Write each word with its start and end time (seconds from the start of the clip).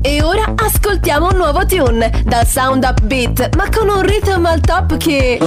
E 0.00 0.22
ora 0.22 0.52
ascoltiamo 0.54 1.28
un 1.28 1.36
nuovo 1.36 1.64
tune 1.66 2.22
dal 2.24 2.46
sound 2.46 2.84
upbeat, 2.84 3.56
ma 3.56 3.68
con 3.68 3.88
un 3.88 4.02
rhythm 4.02 4.46
al 4.46 4.60
top 4.60 4.96
che. 4.96 5.40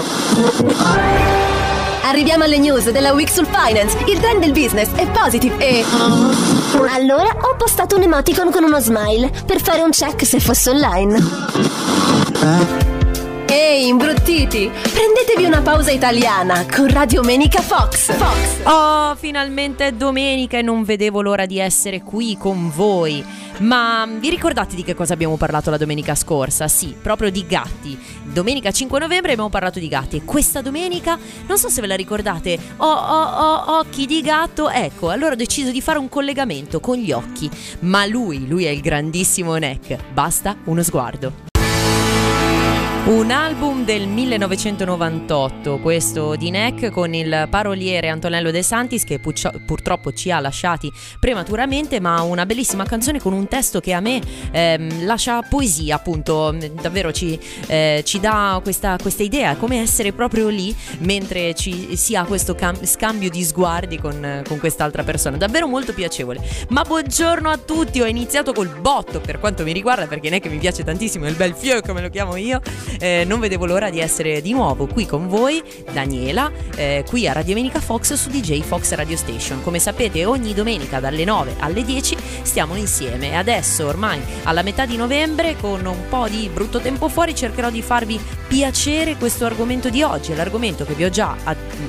Arriviamo 2.03 2.43
alle 2.43 2.57
news 2.57 2.89
della 2.89 3.13
Week 3.13 3.29
sul 3.29 3.45
Finance. 3.45 3.97
Il 4.05 4.19
trend 4.19 4.42
del 4.42 4.51
business 4.51 4.89
è 4.95 5.07
positive 5.07 5.57
e. 5.57 5.85
Allora 6.93 7.35
ho 7.42 7.55
postato 7.55 7.95
un 7.95 8.04
emoticon 8.04 8.52
con 8.52 8.63
uno 8.63 8.79
smile 8.79 9.31
per 9.45 9.61
fare 9.61 9.81
un 9.81 9.91
check 9.91 10.25
se 10.25 10.39
fosse 10.39 10.69
online. 10.69 12.90
Ehi, 13.54 13.89
imbruttiti! 13.89 14.71
Prendetevi 14.71 15.43
una 15.43 15.61
pausa 15.61 15.91
italiana 15.91 16.65
con 16.73 16.88
Radio 16.88 17.21
Menica 17.21 17.61
Fox. 17.61 18.15
Fox. 18.15 18.63
Oh, 18.63 19.13
finalmente 19.15 19.88
è 19.88 19.91
domenica 19.91 20.57
e 20.57 20.61
non 20.61 20.86
vedevo 20.86 21.21
l'ora 21.21 21.45
di 21.45 21.59
essere 21.59 22.01
qui 22.01 22.37
con 22.37 22.71
voi. 22.73 23.21
Ma 23.57 24.07
vi 24.07 24.29
ricordate 24.29 24.77
di 24.77 24.86
che 24.86 24.96
cosa 24.96 25.15
abbiamo 25.15 25.36
parlato 25.36 25.69
la 25.69 25.75
domenica 25.75 26.15
scorsa? 26.15 26.69
Sì, 26.69 26.96
proprio 27.00 27.29
di 27.29 27.46
gatti. 27.46 28.00
Domenica 28.24 28.71
5 28.71 28.97
novembre 29.00 29.33
abbiamo 29.33 29.50
parlato 29.50 29.79
di 29.79 29.89
gatti 29.89 30.15
e 30.15 30.24
questa 30.24 30.61
domenica, 30.61 31.19
non 31.46 31.57
so 31.57 31.68
se 31.68 31.82
ve 31.82 31.88
la 31.88 31.96
ricordate, 31.96 32.58
ho, 32.77 32.90
ho, 32.90 33.24
ho 33.24 33.80
occhi 33.80 34.05
di 34.05 34.22
gatto. 34.22 34.70
Ecco, 34.70 35.10
allora 35.10 35.34
ho 35.34 35.36
deciso 35.36 35.72
di 35.72 35.82
fare 35.82 35.99
un 35.99 36.08
collegamento 36.08 36.80
con 36.80 36.96
gli 36.96 37.12
occhi. 37.12 37.49
Ma 37.82 38.05
lui, 38.05 38.48
lui 38.48 38.63
è 38.63 38.70
il 38.70 38.80
grandissimo 38.80 39.58
Neck. 39.58 39.98
Basta 40.13 40.55
uno 40.63 40.82
sguardo. 40.84 41.51
Un 43.04 43.32
album 43.32 43.84
del 43.84 44.08
1998, 44.08 45.80
questo 45.80 46.36
di 46.36 46.52
Neck 46.52 46.91
con 46.91 47.16
il 47.16 47.48
paroliere 47.50 48.10
Antonello 48.10 48.52
De 48.52 48.62
Santis 48.62 49.04
che 49.04 49.20
purtroppo 49.20 50.14
ci 50.14 50.30
ha 50.30 50.40
lasciati 50.40 50.90
prematuramente, 51.20 52.00
ma 52.00 52.22
una 52.22 52.46
bellissima 52.46 52.86
canzone 52.86 53.20
con 53.20 53.34
un 53.34 53.48
testo 53.48 53.80
che 53.80 53.94
a 53.94 54.02
me 54.02 54.22
ehm, 54.52 55.04
lascia 55.04 55.41
poesia, 55.41 55.96
appunto, 55.96 56.55
davvero 56.79 57.12
ci, 57.12 57.38
eh, 57.66 58.04
ci 58.05 58.20
dà 58.20 58.60
questa, 58.62 58.98
questa, 59.02 59.24
idea, 59.24 59.55
come 59.55 59.82
essere 59.82 60.13
proprio 60.13 60.49
lì 60.49 60.74
mentre 60.99 61.55
ci 61.55 62.16
ha 62.16 62.24
questo 62.26 62.54
cam- 62.54 62.85
scambio 62.85 63.32
di 63.32 63.44
sguardi 63.44 63.98
con, 63.98 64.44
con 64.47 64.59
quest'altra 64.59 65.03
persona, 65.03 65.38
davvero 65.38 65.67
molto 65.67 65.91
piacevole. 65.94 66.39
Ma 66.69 66.83
buongiorno 66.83 67.49
a 67.49 67.57
tutti, 67.57 67.99
ho 67.99 68.05
iniziato 68.05 68.53
col 68.53 68.69
botto 68.79 69.19
per 69.19 69.39
quanto 69.39 69.63
mi 69.63 69.73
riguarda, 69.73 70.05
perché 70.05 70.29
Neck 70.29 70.45
mi 70.47 70.59
piace 70.59 70.83
tantissimo, 70.83 71.27
il 71.27 71.35
bel 71.35 71.55
fiocco 71.55 71.88
come 71.88 72.03
lo 72.03 72.09
chiamo 72.09 72.35
io 72.35 72.61
eh, 73.00 73.23
non 73.25 73.39
vedevo 73.39 73.66
l'ora 73.66 73.89
di 73.89 74.00
essere 74.00 74.42
di 74.42 74.52
nuovo 74.52 74.88
qui 74.88 75.06
con 75.06 75.28
voi, 75.28 75.64
Daniela, 75.92 76.52
eh, 76.75 77.03
qui 77.08 77.28
a 77.28 77.34
Radio 77.34 77.53
Domenica 77.61 77.80
Fox 77.80 78.14
su 78.14 78.30
DJ 78.30 78.61
Fox 78.61 78.92
Radio 78.94 79.16
Station. 79.16 79.61
Come 79.61 79.78
sapete 79.78 80.25
ogni 80.25 80.56
domenica 80.56 81.00
dalle 81.00 81.23
9 81.23 81.58
alle 81.59 81.84
10 81.84 82.17
stiamo 82.42 82.75
insieme 82.75 83.30
e 83.30 83.36
adesso 83.36 83.86
ormai 83.86 84.19
alla 84.44 84.64
metà 84.64 84.86
di 84.88 84.97
novembre 84.97 85.56
con 85.58 85.86
un 85.86 86.08
po' 86.09 86.28
di 86.28 86.50
brutto 86.52 86.80
tempo 86.80 87.08
fuori 87.08 87.36
cercherò 87.36 87.69
di 87.69 87.84
farvi 87.84 88.19
piacere 88.47 89.16
questo 89.16 89.45
argomento 89.45 89.89
di 89.89 90.02
oggi, 90.02 90.36
l'argomento 90.36 90.86
che 90.86 90.94
vi 90.94 91.06
ho 91.06 91.09
già 91.09 91.36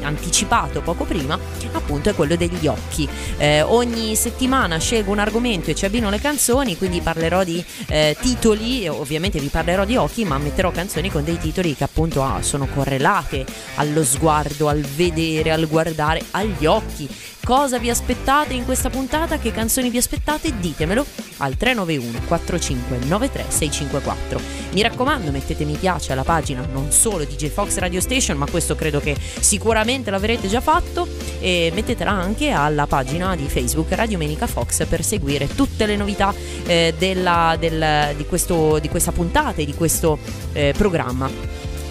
anticipato 0.02 0.80
poco 0.82 1.04
prima, 1.04 1.38
appunto 1.72 2.10
è 2.10 2.14
quello 2.14 2.36
degli 2.36 2.66
occhi. 2.66 3.08
Eh, 3.38 3.62
ogni 3.62 4.14
settimana 4.14 4.78
scelgo 4.78 5.10
un 5.10 5.18
argomento 5.18 5.70
e 5.70 5.74
ci 5.74 5.86
abbino 5.86 6.10
le 6.10 6.20
canzoni, 6.20 6.76
quindi 6.76 7.00
parlerò 7.00 7.44
di 7.44 7.64
eh, 7.88 8.16
titoli, 8.20 8.86
ovviamente 8.86 9.40
vi 9.40 9.48
parlerò 9.48 9.84
di 9.84 9.96
occhi, 9.96 10.24
ma 10.24 10.38
metterò 10.38 10.70
canzoni 10.70 10.91
canzoni 10.92 11.10
con 11.10 11.24
dei 11.24 11.38
titoli 11.38 11.74
che 11.74 11.84
appunto 11.84 12.22
ah, 12.22 12.42
sono 12.42 12.66
correlate 12.66 13.46
allo 13.76 14.04
sguardo, 14.04 14.68
al 14.68 14.80
vedere, 14.80 15.50
al 15.50 15.66
guardare, 15.66 16.22
agli 16.32 16.66
occhi. 16.66 17.08
Cosa 17.44 17.80
vi 17.80 17.90
aspettate 17.90 18.54
in 18.54 18.64
questa 18.64 18.88
puntata? 18.88 19.36
Che 19.36 19.50
canzoni 19.50 19.90
vi 19.90 19.96
aspettate? 19.96 20.56
Ditemelo 20.60 21.04
al 21.38 21.56
391 21.56 22.26
4593 22.28 23.44
654. 23.48 24.40
Mi 24.70 24.80
raccomando, 24.80 25.32
mettete 25.32 25.64
mi 25.64 25.74
piace 25.74 26.12
alla 26.12 26.22
pagina 26.22 26.64
non 26.72 26.92
solo 26.92 27.24
di 27.24 27.34
J 27.34 27.48
Fox 27.48 27.78
Radio 27.78 28.00
Station, 28.00 28.36
ma 28.36 28.46
questo 28.48 28.76
credo 28.76 29.00
che 29.00 29.16
sicuramente 29.18 30.12
l'avrete 30.12 30.46
già 30.46 30.60
fatto 30.60 31.08
e 31.40 31.72
mettetela 31.74 32.12
anche 32.12 32.50
alla 32.50 32.86
pagina 32.86 33.34
di 33.34 33.48
Facebook 33.48 33.90
Radio 33.90 34.18
Menica 34.18 34.46
Fox 34.46 34.86
per 34.86 35.02
seguire 35.02 35.48
tutte 35.48 35.84
le 35.86 35.96
novità 35.96 36.32
eh, 36.64 36.94
della, 36.96 37.56
del, 37.58 38.14
di, 38.16 38.24
questo, 38.24 38.78
di, 38.78 38.88
questa 38.88 39.10
puntata 39.10 39.60
e 39.60 39.64
di 39.64 39.74
questo 39.74 40.16
eh, 40.52 40.72
programma 40.76 41.28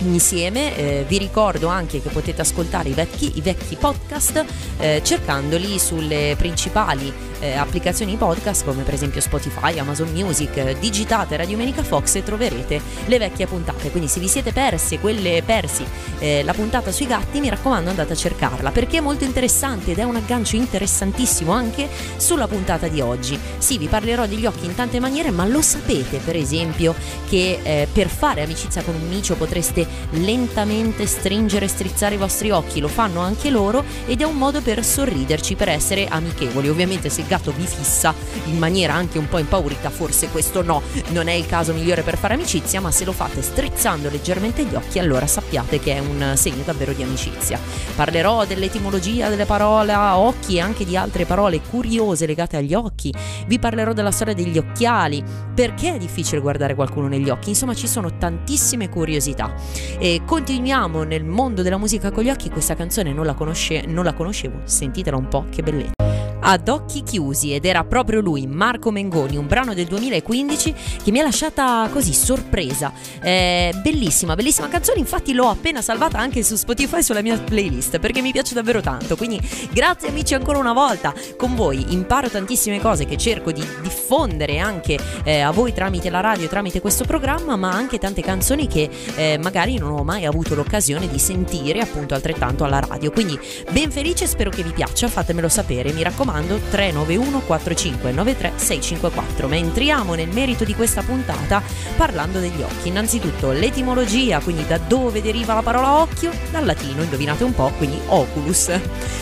insieme. 0.10 0.76
Eh, 0.76 1.06
vi 1.08 1.18
ricordo 1.18 1.68
anche 1.68 2.02
che 2.02 2.10
potete 2.10 2.42
ascoltare 2.42 2.90
i 2.90 2.94
vecchi, 2.94 3.32
i 3.36 3.42
vecchi 3.42 3.76
podcast 3.76 4.46
eh, 4.78 5.02
cercandoli 5.04 5.80
sulle 5.80 6.36
principali 6.38 7.31
eh, 7.42 7.56
applicazioni 7.56 8.16
podcast 8.16 8.64
come 8.64 8.84
per 8.84 8.94
esempio 8.94 9.20
Spotify, 9.20 9.78
Amazon 9.80 10.10
Music, 10.12 10.80
digitate 10.80 11.36
Radio 11.36 11.58
Menica 11.58 11.84
Fox 11.84 12.16
e 12.16 12.24
troverete 12.24 12.82
le 13.06 13.18
vecchie 13.18 13.48
puntate. 13.48 13.92
Quindi 13.92 14.08
se 14.08 14.20
vi 14.20 14.28
siete 14.28 14.54
persi 14.54 15.00
quelle 15.00 15.44
persi 15.44 15.84
eh, 16.20 16.44
la 16.44 16.54
puntata 16.54 16.92
sui 16.92 17.08
gatti, 17.08 17.40
mi 17.40 17.50
raccomando 17.50 17.90
andate 17.90 18.14
a 18.14 18.16
cercarla 18.16 18.72
perché 18.72 18.98
è 18.98 19.02
molto 19.02 19.24
interessante 19.24 19.92
ed 19.92 19.98
è 19.98 20.04
un 20.04 20.16
aggancio 20.16 20.56
interessantissimo 20.56 21.52
anche 21.52 21.90
sulla 22.18 22.48
puntata 22.48 22.88
di 22.88 23.02
oggi. 23.02 23.38
Sì, 23.58 23.78
vi 23.78 23.88
parlerò 23.88 24.28
degli 24.28 24.46
occhi 24.46 24.66
in 24.66 24.76
tante 24.76 25.00
maniere, 25.00 25.32
ma 25.32 25.46
lo 25.46 25.62
sapete 25.62 26.20
per 26.20 26.36
esempio 26.36 26.96
che 27.28 27.60
eh, 27.64 27.88
per 27.92 28.08
fare 28.08 28.44
amicizia 28.44 28.84
con 28.84 28.96
un 28.96 29.08
micio 29.08 29.36
potreste 29.36 29.86
lentamente 30.12 31.06
stringere 31.08 31.66
e 31.66 31.70
strizzare 31.70 32.16
i 32.16 32.20
vostri 32.20 32.52
occhi, 32.52 32.80
lo 32.80 32.88
fanno 32.88 33.22
anche 33.22 33.50
loro 33.50 33.84
ed 34.06 34.22
è 34.22 34.24
un 34.24 34.36
modo 34.36 34.62
per 34.62 34.84
sorriderci, 34.84 35.56
per 35.56 35.70
essere 35.70 36.08
amichevoli. 36.08 36.70
Ovviamente 36.70 37.10
se 37.10 37.22
il 37.22 37.28
gatto 37.32 37.54
vi 37.54 37.66
fissa 37.66 38.14
in 38.48 38.58
maniera 38.58 38.94
anche 38.94 39.18
un 39.18 39.30
po' 39.30 39.38
impaurita, 39.38 39.90
forse 39.90 40.28
questo 40.28 40.62
no, 40.62 40.82
non 41.12 41.30
è 41.30 41.32
il 41.32 41.46
caso 41.46 41.72
migliore 41.72 42.02
per 42.02 42.18
fare 42.18 42.34
amicizia, 42.34 42.82
ma 42.82 42.92
se 42.92 43.06
lo 43.06 43.14
fate 43.14 43.42
strizzando 43.42 44.10
leggermente 44.10 44.66
gli 44.66 44.76
occhi, 44.76 45.00
allora 45.00 45.26
sappiate 45.28 45.80
che 45.80 45.96
è 45.96 46.00
un 46.00 46.34
segno 46.36 46.64
davvero 46.66 46.92
di 46.92 47.04
amicizia. 47.04 47.58
Parlerò 47.96 48.44
dell'etimologia 48.46 49.30
delle 49.30 49.46
parole 49.46 49.96
occhi 49.96 50.58
e 50.58 50.60
anche 50.60 50.84
di 50.84 50.98
altre 50.98 51.26
parole 51.26 51.62
curiose 51.62 52.26
legate 52.26 52.58
agli 52.58 52.74
occhi. 52.74 53.14
Vi 53.48 53.60
parlerò 53.60 53.94
della 53.94 54.12
storia 54.12 54.34
degli 54.34 54.58
occhiali, 54.58 55.24
perché 55.56 55.96
è 55.96 55.98
difficile 55.98 56.42
guardare 56.42 56.76
qualcuno 56.76 57.08
negli 57.08 57.30
occhi, 57.30 57.50
insomma 57.50 57.74
ci 57.74 57.88
sono 57.88 58.18
tantissime 58.18 58.90
curiosità. 58.90 59.54
E 60.00 60.24
continuiamo 60.26 61.04
nel 61.04 61.24
mondo 61.24 61.62
della 61.62 61.78
musica 61.78 62.12
con 62.12 62.24
gli 62.24 62.30
occhi, 62.30 62.50
questa 62.50 62.76
canzone 62.76 63.14
non 63.14 63.26
la, 63.26 63.36
conosce- 63.36 63.86
non 63.88 64.04
la 64.04 64.14
conoscevo, 64.14 64.60
sentitela 64.66 65.16
un 65.16 65.30
po', 65.30 65.46
che 65.50 65.64
bellezza 65.64 66.01
ad 66.42 66.68
occhi 66.68 67.04
chiusi 67.04 67.54
ed 67.54 67.66
era 67.66 67.84
proprio 67.84 68.20
lui, 68.20 68.48
Marco 68.48 68.92
Mengoni, 68.92 69.38
un 69.38 69.48
brano 69.48 69.74
del 69.74 69.86
2015 69.86 70.76
che 71.04 71.12
mi 71.12 71.20
ha 71.20 71.24
lasciata 71.24 71.88
così 71.92 72.14
sorpresa. 72.14 72.92
Eh, 73.22 73.74
bellissima, 73.82 74.36
bellissima 74.36 74.68
canzone, 74.68 75.00
infatti 75.00 75.34
l'ho 75.34 75.50
appena 75.50 75.82
salvata 75.82 76.18
anche 76.18 76.44
su 76.44 76.56
Spotify 76.56 77.04
sulla 77.04 77.22
mia 77.22 77.38
playlist 77.38 78.00
perché 78.00 78.22
mi 78.22 78.32
piace 78.32 78.54
davvero 78.54 78.82
tanto. 78.82 79.16
Quindi 79.16 79.40
grazie 79.72 80.10
amici 80.10 80.34
ancora 80.34 80.58
una 80.58 80.74
volta 80.74 81.14
con 81.38 81.56
voi, 81.56 81.94
imparo 81.94 82.30
tantissime 82.30 82.80
cose 82.80 83.06
che 83.06 83.18
cerco 83.18 83.52
di 83.52 83.64
diffondere 83.82 84.58
anche 84.58 84.98
eh, 85.24 85.42
a 85.42 85.52
voi 85.52 85.74
tramite 85.74 86.10
la 86.10 86.22
radio, 86.22 86.48
tramite 86.48 86.82
questo 86.82 87.06
programma, 87.06 87.56
ma 87.56 87.72
anche 87.72 88.00
tante 88.00 88.22
canzoni 88.22 88.68
che 88.68 88.90
eh, 89.16 89.38
magari 89.38 89.78
non 89.78 89.92
ho 89.92 90.04
mai 90.04 90.26
avuto 90.26 90.56
l'occasione 90.56 91.08
di 91.08 91.20
sentire 91.20 91.82
appunto 91.82 92.16
altrettanto 92.16 92.64
alla 92.64 92.80
radio. 92.80 93.12
Quindi 93.12 93.40
ben 93.72 93.92
felice, 93.92 94.26
spero 94.26 94.50
che 94.50 94.64
vi 94.64 94.72
piaccia, 94.72 95.08
fatemelo 95.08 95.48
sapere, 95.48 95.94
mi 95.94 96.02
raccomando 96.02 96.30
raccomando 96.32 96.60
391 96.70 97.40
4593 97.42 98.52
654. 98.56 99.48
Ma 99.48 99.56
entriamo 99.56 100.14
nel 100.14 100.30
merito 100.30 100.64
di 100.64 100.74
questa 100.74 101.02
puntata 101.02 101.62
parlando 101.98 102.40
degli 102.40 102.62
occhi. 102.62 102.88
Innanzitutto 102.88 103.52
l'etimologia, 103.52 104.40
quindi 104.40 104.66
da 104.66 104.78
dove 104.78 105.22
deriva 105.22 105.54
la 105.54 105.62
parola 105.62 106.00
occhio? 106.00 106.32
Dal 106.50 106.66
latino, 106.66 107.04
indovinate 107.04 107.44
un 107.44 107.54
po', 107.54 107.72
quindi 107.78 108.00
oculus. 108.08 108.72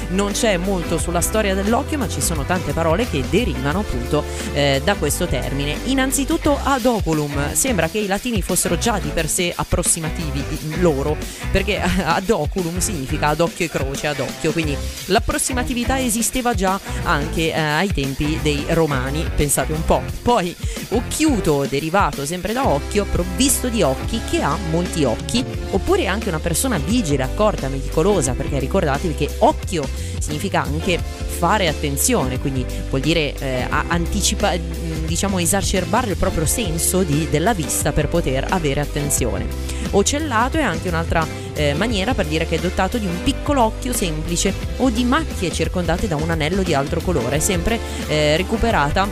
Non 0.10 0.32
c'è 0.32 0.58
molto 0.58 0.98
sulla 0.98 1.22
storia 1.22 1.56
dell'occhio, 1.56 1.98
ma 1.98 2.08
ci 2.08 2.22
sono 2.22 2.44
tante 2.44 2.74
parole 2.74 3.08
che 3.10 3.24
derivano 3.30 3.80
appunto 3.80 4.24
eh, 4.54 4.82
da 4.84 4.96
questo 4.96 5.26
termine. 5.26 5.78
Innanzitutto 5.86 6.58
ad 6.62 6.86
oculum, 6.86 7.54
sembra 7.54 7.90
che 7.90 8.00
i 8.00 8.08
latini 8.08 8.42
fossero 8.42 8.78
già 8.78 9.00
di 9.00 9.10
per 9.10 9.28
sé 9.28 9.52
approssimativi 9.56 10.78
loro, 10.80 11.18
perché 11.52 11.80
ad 12.04 12.30
oculum 12.30 12.80
significa 12.80 13.28
ad 13.28 13.40
occhio 13.40 13.66
e 13.66 13.70
croce, 13.70 14.08
ad 14.08 14.20
occhio, 14.20 14.52
quindi 14.52 14.76
l'approssimatività 15.06 16.00
esisteva 16.00 16.54
già 16.54 16.80
anche 17.04 17.54
eh, 17.54 17.60
ai 17.60 17.92
tempi 17.92 18.40
dei 18.42 18.66
romani, 18.70 19.26
pensate 19.36 19.74
un 19.74 19.84
po'. 19.86 20.02
Poi 20.22 20.56
occhiuto, 20.90 21.66
derivato 21.66 22.26
sempre 22.26 22.54
da 22.54 22.68
occhio, 22.68 23.06
provvisto 23.06 23.70
di 23.70 23.82
occhi, 23.82 24.20
che 24.30 24.42
ha 24.42 24.58
molti 24.72 25.04
occhi, 25.04 25.44
oppure 25.72 26.08
anche 26.08 26.30
una 26.30 26.40
persona 26.40 26.78
vigile, 26.78 27.24
accorta, 27.24 27.68
meticolosa, 27.68 28.34
perché 28.34 28.60
ricordatevi 28.60 29.16
che 29.16 29.30
occhio 29.40 29.88
significa 30.20 30.62
anche 30.62 31.00
fare 31.00 31.68
attenzione, 31.68 32.40
quindi 32.40 32.66
vuol 32.90 33.02
dire 33.02 33.34
eh, 33.38 33.66
anticipare, 33.70 34.60
diciamo 35.06 35.40
esacerbare 35.40 36.12
il 36.12 36.18
proprio 36.18 36.46
senso 36.46 37.04
di, 37.04 37.28
della 37.30 37.54
vista 37.54 37.92
per 37.92 38.10
poter 38.10 38.46
avere 38.50 38.82
attenzione. 38.82 39.79
Ocellato 39.92 40.58
è 40.58 40.62
anche 40.62 40.88
un'altra 40.88 41.26
eh, 41.54 41.74
maniera 41.74 42.14
per 42.14 42.26
dire 42.26 42.46
che 42.46 42.56
è 42.56 42.60
dotato 42.60 42.98
di 42.98 43.06
un 43.06 43.24
piccolo 43.24 43.64
occhio 43.64 43.94
semplice 43.94 44.54
o 44.78 44.90
di 44.90 45.04
macchie 45.04 45.52
circondate 45.52 46.08
da 46.08 46.16
un 46.16 46.30
anello 46.30 46.64
di 46.64 46.74
altro 46.74 47.02
colore, 47.02 47.40
sempre 47.40 47.80
eh, 48.08 48.38
recuperata 48.38 49.08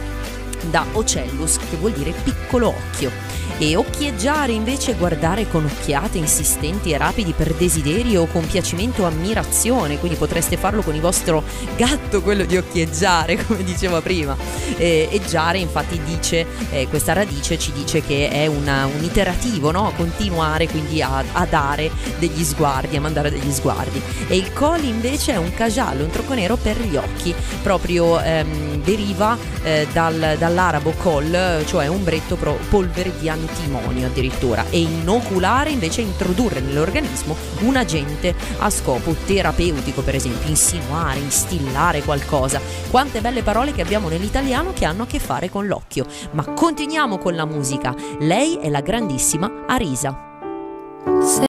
da 0.70 0.86
ocellus, 0.94 1.58
che 1.70 1.76
vuol 1.78 1.92
dire 1.92 2.12
piccolo 2.24 2.70
occhio. 2.70 3.27
E 3.60 3.76
occhieggiare 3.76 4.52
invece 4.52 4.94
guardare 4.94 5.50
con 5.50 5.66
occhiate 5.66 6.20
insistenti 6.20 6.92
e 6.92 6.98
rapidi 6.98 7.34
per 7.34 7.56
desiderio 7.56 8.28
compiacimento 8.28 9.02
o 9.02 9.06
ammirazione, 9.06 9.98
quindi 9.98 10.16
potreste 10.16 10.58
farlo 10.58 10.84
con 10.84 10.94
il 10.94 11.02
vostro 11.02 11.44
gatto, 11.76 12.22
quello 12.22 12.46
di 12.46 12.56
occhieggiare, 12.56 13.36
come 13.46 13.64
dicevo 13.64 14.00
prima. 14.02 14.38
E, 14.78 15.10
eggiare 15.12 15.58
infatti 15.58 16.00
dice, 16.06 16.46
eh, 16.70 16.88
questa 16.88 17.14
radice 17.14 17.58
ci 17.58 17.72
dice 17.72 18.02
che 18.02 18.30
è 18.30 18.46
una, 18.46 18.86
un 18.86 19.04
iterativo, 19.04 19.72
no? 19.72 19.92
continuare 19.96 20.68
quindi 20.68 21.02
a, 21.02 21.24
a, 21.32 21.46
dare 21.46 21.90
degli 22.20 22.44
sguardi, 22.44 22.96
a 22.96 23.02
mandare 23.02 23.32
degli 23.32 23.52
sguardi. 23.52 24.00
E 24.28 24.38
il 24.38 24.54
col 24.54 24.84
invece 24.84 25.34
è 25.34 25.38
un 25.38 25.54
cajallo, 25.54 26.04
un 26.04 26.12
trucco 26.12 26.36
nero 26.36 26.58
per 26.58 26.80
gli 26.80 26.96
occhi, 26.96 27.34
proprio 27.64 28.20
ehm, 28.20 28.84
deriva 28.84 29.36
eh, 29.64 29.88
dal, 29.92 30.36
dall'arabo 30.38 30.92
col, 30.98 31.64
cioè 31.66 31.90
ombretto 31.90 32.36
pro, 32.36 32.58
polvere 32.70 33.12
di 33.20 33.30
antimonio 33.48 34.08
addirittura, 34.08 34.66
e 34.70 34.80
inoculare 34.80 35.70
invece 35.70 36.02
introdurre 36.02 36.60
nell'organismo 36.60 37.36
un 37.62 37.76
agente 37.76 38.36
a 38.60 38.70
scopo 38.70 39.16
terapeutico, 39.26 40.02
per 40.02 40.16
esempio, 40.16 40.50
insinuare, 40.50 41.20
instillare 41.20 42.04
qualcosa. 42.04 42.60
Quante 42.90 43.22
belle 43.22 43.44
parole 43.44 43.74
che 43.74 43.82
abbiamo 43.82 44.10
nell'italiano 44.10 44.74
che 44.74 44.86
hanno 44.86 45.04
a 45.04 45.08
che 45.08 45.20
fare 45.20 45.50
con 45.50 45.68
l'occhio. 45.68 46.06
Ma 46.32 46.46
continuiamo 46.46 47.18
con 47.18 47.36
la 47.36 47.46
musica. 47.46 47.96
Lei 48.20 48.58
è 48.58 48.70
la 48.70 48.82
grandissima 48.82 49.66
Arisa 49.68 51.47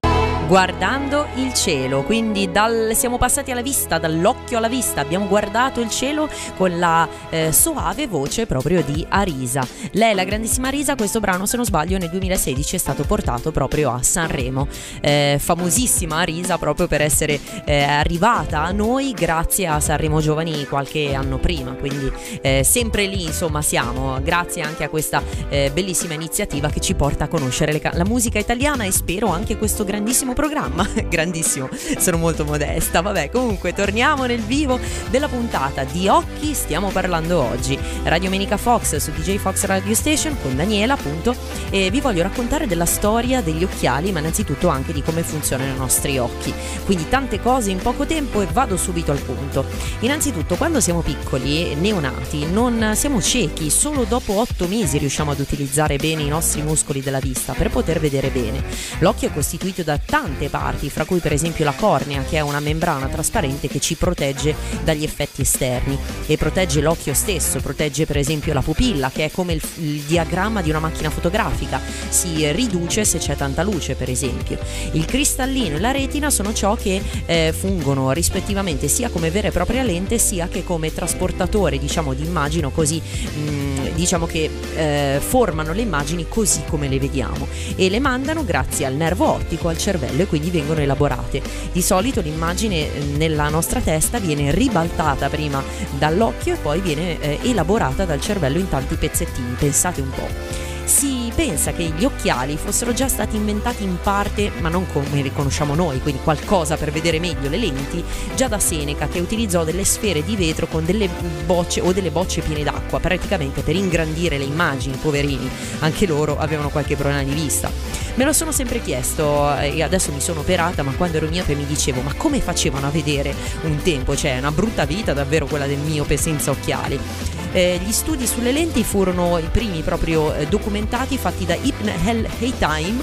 guardando 0.48 1.26
il 1.34 1.52
cielo, 1.52 2.04
quindi 2.04 2.50
dal, 2.50 2.92
siamo 2.94 3.18
passati 3.18 3.50
alla 3.50 3.60
vista, 3.60 3.98
dall'occhio 3.98 4.56
alla 4.56 4.70
vista, 4.70 5.02
abbiamo 5.02 5.26
guardato 5.26 5.80
il 5.80 5.90
cielo 5.90 6.26
con 6.56 6.78
la 6.78 7.06
eh, 7.28 7.52
soave 7.52 8.06
voce 8.06 8.46
proprio 8.46 8.82
di 8.82 9.04
Arisa. 9.10 9.62
Lei, 9.92 10.14
la 10.14 10.24
grandissima 10.24 10.68
Arisa, 10.68 10.94
questo 10.94 11.20
brano 11.20 11.44
se 11.44 11.56
non 11.56 11.66
sbaglio 11.66 11.98
nel 11.98 12.08
2016 12.08 12.76
è 12.76 12.78
stato 12.78 13.04
portato 13.04 13.52
proprio 13.52 13.92
a 13.92 14.02
Sanremo, 14.02 14.66
eh, 15.02 15.36
famosissima 15.38 16.16
Arisa 16.16 16.56
proprio 16.56 16.86
per 16.86 17.02
essere 17.02 17.38
eh, 17.66 17.82
arrivata 17.82 18.62
a 18.62 18.72
noi 18.72 19.12
grazie 19.12 19.66
a 19.66 19.80
Sanremo 19.80 20.22
Giovani 20.22 20.64
qualche 20.64 21.12
anno 21.12 21.36
prima, 21.36 21.72
quindi 21.72 22.10
eh, 22.40 22.64
sempre 22.64 23.04
lì 23.04 23.22
insomma 23.24 23.60
siamo, 23.60 24.18
grazie 24.22 24.62
anche 24.62 24.84
a 24.84 24.88
questa 24.88 25.22
eh, 25.50 25.70
bellissima 25.74 26.14
iniziativa 26.14 26.70
che 26.70 26.80
ci 26.80 26.94
porta 26.94 27.24
a 27.24 27.28
conoscere 27.28 27.78
ca- 27.78 27.92
la 27.92 28.06
musica 28.06 28.38
italiana 28.38 28.84
e 28.84 28.92
spero 28.92 29.28
anche 29.28 29.58
questo 29.58 29.84
grandissimo 29.84 30.36
programma. 30.38 30.88
Grandissimo, 31.10 31.68
sono 31.98 32.16
molto 32.16 32.44
modesta. 32.44 33.00
Vabbè, 33.00 33.28
comunque 33.28 33.72
torniamo 33.72 34.24
nel 34.24 34.40
vivo 34.40 34.78
della 35.10 35.26
puntata 35.26 35.82
di 35.82 36.06
Occhi 36.06 36.54
stiamo 36.54 36.90
parlando 36.90 37.42
oggi. 37.42 37.76
Radio 38.04 38.30
Menica 38.30 38.56
Fox 38.56 38.96
su 38.96 39.10
DJ 39.10 39.36
Fox 39.36 39.64
Radio 39.64 39.94
Station 39.94 40.36
con 40.40 40.56
Daniela, 40.56 40.94
appunto, 40.94 41.34
e 41.70 41.90
vi 41.90 42.00
voglio 42.00 42.22
raccontare 42.22 42.66
della 42.66 42.86
storia 42.86 43.42
degli 43.42 43.64
occhiali, 43.64 44.12
ma 44.12 44.20
innanzitutto 44.20 44.68
anche 44.68 44.92
di 44.92 45.02
come 45.02 45.22
funzionano 45.22 45.74
i 45.74 45.76
nostri 45.76 46.16
occhi. 46.16 46.54
Quindi 46.84 47.08
tante 47.08 47.40
cose 47.40 47.70
in 47.70 47.78
poco 47.78 48.06
tempo 48.06 48.40
e 48.40 48.46
vado 48.52 48.76
subito 48.76 49.10
al 49.10 49.18
punto. 49.18 49.66
Innanzitutto, 50.00 50.54
quando 50.56 50.80
siamo 50.80 51.00
piccoli, 51.00 51.74
neonati, 51.74 52.46
non 52.46 52.92
siamo 52.94 53.20
ciechi, 53.20 53.68
solo 53.68 54.04
dopo 54.04 54.38
otto 54.38 54.66
mesi 54.68 54.96
riusciamo 54.98 55.32
ad 55.32 55.40
utilizzare 55.40 55.96
bene 55.96 56.22
i 56.22 56.28
nostri 56.28 56.62
muscoli 56.62 57.02
della 57.02 57.20
vista 57.20 57.52
per 57.52 57.68
poter 57.68 58.00
vedere 58.00 58.28
bene. 58.30 58.62
L'occhio 59.00 59.28
è 59.28 59.32
costituito 59.32 59.82
da 59.82 59.98
tante 59.98 60.48
parti, 60.48 60.88
fra 60.88 61.04
cui 61.04 61.18
per 61.18 61.32
esempio 61.32 61.64
la 61.64 61.74
cornea, 61.74 62.22
che 62.22 62.36
è 62.36 62.40
una 62.40 62.60
membrana 62.60 63.06
trasparente 63.08 63.68
che 63.68 63.80
ci 63.80 63.96
protegge 63.96 64.54
dagli 64.84 65.04
effetti 65.04 65.42
esterni 65.42 65.98
e 66.26 66.36
protegge 66.36 66.80
l'occhio 66.80 67.12
stesso, 67.12 67.60
protegge 67.60 67.87
per 68.06 68.16
esempio 68.16 68.52
la 68.52 68.62
pupilla, 68.62 69.10
che 69.10 69.26
è 69.26 69.30
come 69.30 69.54
il, 69.54 69.62
il 69.76 70.00
diagramma 70.02 70.62
di 70.62 70.70
una 70.70 70.78
macchina 70.80 71.10
fotografica, 71.10 71.80
si 72.08 72.50
riduce 72.52 73.04
se 73.04 73.18
c'è 73.18 73.36
tanta 73.36 73.62
luce, 73.62 73.94
per 73.94 74.10
esempio. 74.10 74.58
Il 74.92 75.04
cristallino 75.04 75.76
e 75.76 75.80
la 75.80 75.90
retina 75.90 76.30
sono 76.30 76.52
ciò 76.52 76.74
che 76.74 77.02
eh, 77.26 77.54
fungono 77.56 78.12
rispettivamente 78.12 78.88
sia 78.88 79.10
come 79.10 79.30
vera 79.30 79.48
e 79.48 79.50
propria 79.52 79.82
lente, 79.82 80.18
sia 80.18 80.48
che 80.48 80.64
come 80.64 80.92
trasportatore, 80.92 81.78
diciamo, 81.78 82.14
di 82.14 82.24
immagino 82.24 82.70
così 82.70 83.00
mh, 83.00 83.40
mm, 83.40 83.67
diciamo 83.98 84.26
che 84.26 84.48
eh, 84.76 85.18
formano 85.18 85.72
le 85.72 85.82
immagini 85.82 86.26
così 86.28 86.62
come 86.68 86.86
le 86.86 87.00
vediamo 87.00 87.48
e 87.74 87.90
le 87.90 87.98
mandano 87.98 88.44
grazie 88.44 88.86
al 88.86 88.94
nervo 88.94 89.26
ottico 89.26 89.66
al 89.68 89.76
cervello 89.76 90.22
e 90.22 90.26
quindi 90.26 90.50
vengono 90.50 90.80
elaborate. 90.80 91.42
Di 91.72 91.82
solito 91.82 92.20
l'immagine 92.20 92.76
eh, 92.76 93.00
nella 93.16 93.48
nostra 93.48 93.80
testa 93.80 94.20
viene 94.20 94.52
ribaltata 94.52 95.28
prima 95.28 95.60
dall'occhio 95.98 96.54
e 96.54 96.58
poi 96.58 96.80
viene 96.80 97.20
eh, 97.20 97.38
elaborata 97.42 98.04
dal 98.04 98.20
cervello 98.20 98.58
in 98.58 98.68
tanti 98.68 98.94
pezzettini, 98.94 99.56
pensate 99.58 100.00
un 100.00 100.10
po'. 100.10 100.67
Si 100.88 101.30
pensa 101.34 101.72
che 101.74 101.92
gli 101.94 102.06
occhiali 102.06 102.56
fossero 102.56 102.94
già 102.94 103.08
stati 103.08 103.36
inventati 103.36 103.84
in 103.84 103.98
parte, 104.02 104.50
ma 104.60 104.70
non 104.70 104.86
come 104.90 105.20
li 105.20 105.30
conosciamo 105.30 105.74
noi, 105.74 106.00
quindi 106.00 106.22
qualcosa 106.22 106.78
per 106.78 106.90
vedere 106.90 107.20
meglio 107.20 107.50
le 107.50 107.58
lenti, 107.58 108.02
già 108.34 108.48
da 108.48 108.58
Seneca 108.58 109.06
che 109.06 109.20
utilizzò 109.20 109.64
delle 109.64 109.84
sfere 109.84 110.24
di 110.24 110.34
vetro 110.34 110.66
con 110.66 110.86
delle 110.86 111.10
bocce 111.44 111.82
o 111.82 111.92
delle 111.92 112.10
bocce 112.10 112.40
piene 112.40 112.64
d'acqua, 112.64 113.00
praticamente 113.00 113.60
per 113.60 113.76
ingrandire 113.76 114.38
le 114.38 114.44
immagini, 114.44 114.96
poverini, 114.96 115.48
anche 115.80 116.06
loro 116.06 116.38
avevano 116.38 116.70
qualche 116.70 116.96
problema 116.96 117.22
di 117.22 117.34
vista. 117.34 117.70
Me 118.14 118.24
lo 118.24 118.32
sono 118.32 118.50
sempre 118.50 118.80
chiesto 118.80 119.54
eh, 119.58 119.76
e 119.76 119.82
adesso 119.82 120.10
mi 120.10 120.20
sono 120.20 120.40
operata, 120.40 120.82
ma 120.82 120.92
quando 120.92 121.18
ero 121.18 121.28
miope 121.28 121.54
mi 121.54 121.66
dicevo 121.66 122.00
ma 122.00 122.14
come 122.14 122.40
facevano 122.40 122.86
a 122.86 122.90
vedere 122.90 123.34
un 123.64 123.76
tempo? 123.82 124.16
Cioè 124.16 124.36
è 124.36 124.38
una 124.38 124.52
brutta 124.52 124.86
vita 124.86 125.12
davvero 125.12 125.44
quella 125.44 125.66
del 125.66 125.78
miope 125.80 126.16
senza 126.16 126.50
occhiali. 126.50 127.37
Eh, 127.52 127.80
gli 127.82 127.92
studi 127.92 128.26
sulle 128.26 128.52
lenti 128.52 128.84
furono 128.84 129.38
i 129.38 129.48
primi 129.50 129.80
proprio 129.82 130.34
eh, 130.34 130.46
documentati 130.46 131.16
fatti 131.16 131.46
da 131.46 131.54
Ibn 131.54 131.88
el-Haytham 132.06 133.02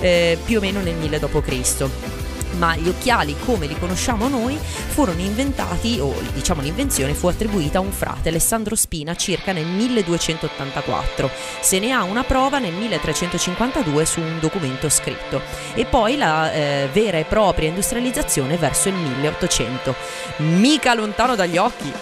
eh, 0.00 0.36
più 0.44 0.58
o 0.58 0.60
meno 0.60 0.80
nel 0.80 0.96
1000 0.96 1.18
d.C 1.18 2.23
ma 2.56 2.76
gli 2.76 2.88
occhiali 2.88 3.36
come 3.44 3.66
li 3.66 3.78
conosciamo 3.78 4.28
noi 4.28 4.58
furono 4.58 5.20
inventati, 5.20 5.98
o 6.00 6.14
diciamo 6.32 6.62
l'invenzione 6.62 7.14
fu 7.14 7.26
attribuita 7.26 7.78
a 7.78 7.80
un 7.80 7.92
frate, 7.92 8.28
Alessandro 8.28 8.74
Spina, 8.74 9.14
circa 9.14 9.52
nel 9.52 9.66
1284. 9.66 11.30
Se 11.60 11.78
ne 11.78 11.92
ha 11.92 12.02
una 12.02 12.24
prova 12.24 12.58
nel 12.58 12.72
1352 12.72 14.04
su 14.04 14.20
un 14.20 14.38
documento 14.40 14.88
scritto 14.88 15.40
e 15.74 15.84
poi 15.84 16.16
la 16.16 16.52
eh, 16.52 16.88
vera 16.92 17.18
e 17.18 17.24
propria 17.24 17.68
industrializzazione 17.68 18.56
verso 18.56 18.88
il 18.88 18.94
1800. 18.94 19.94
Mica 20.38 20.94
lontano 20.94 21.34
dagli 21.34 21.56
occhi. 21.56 21.92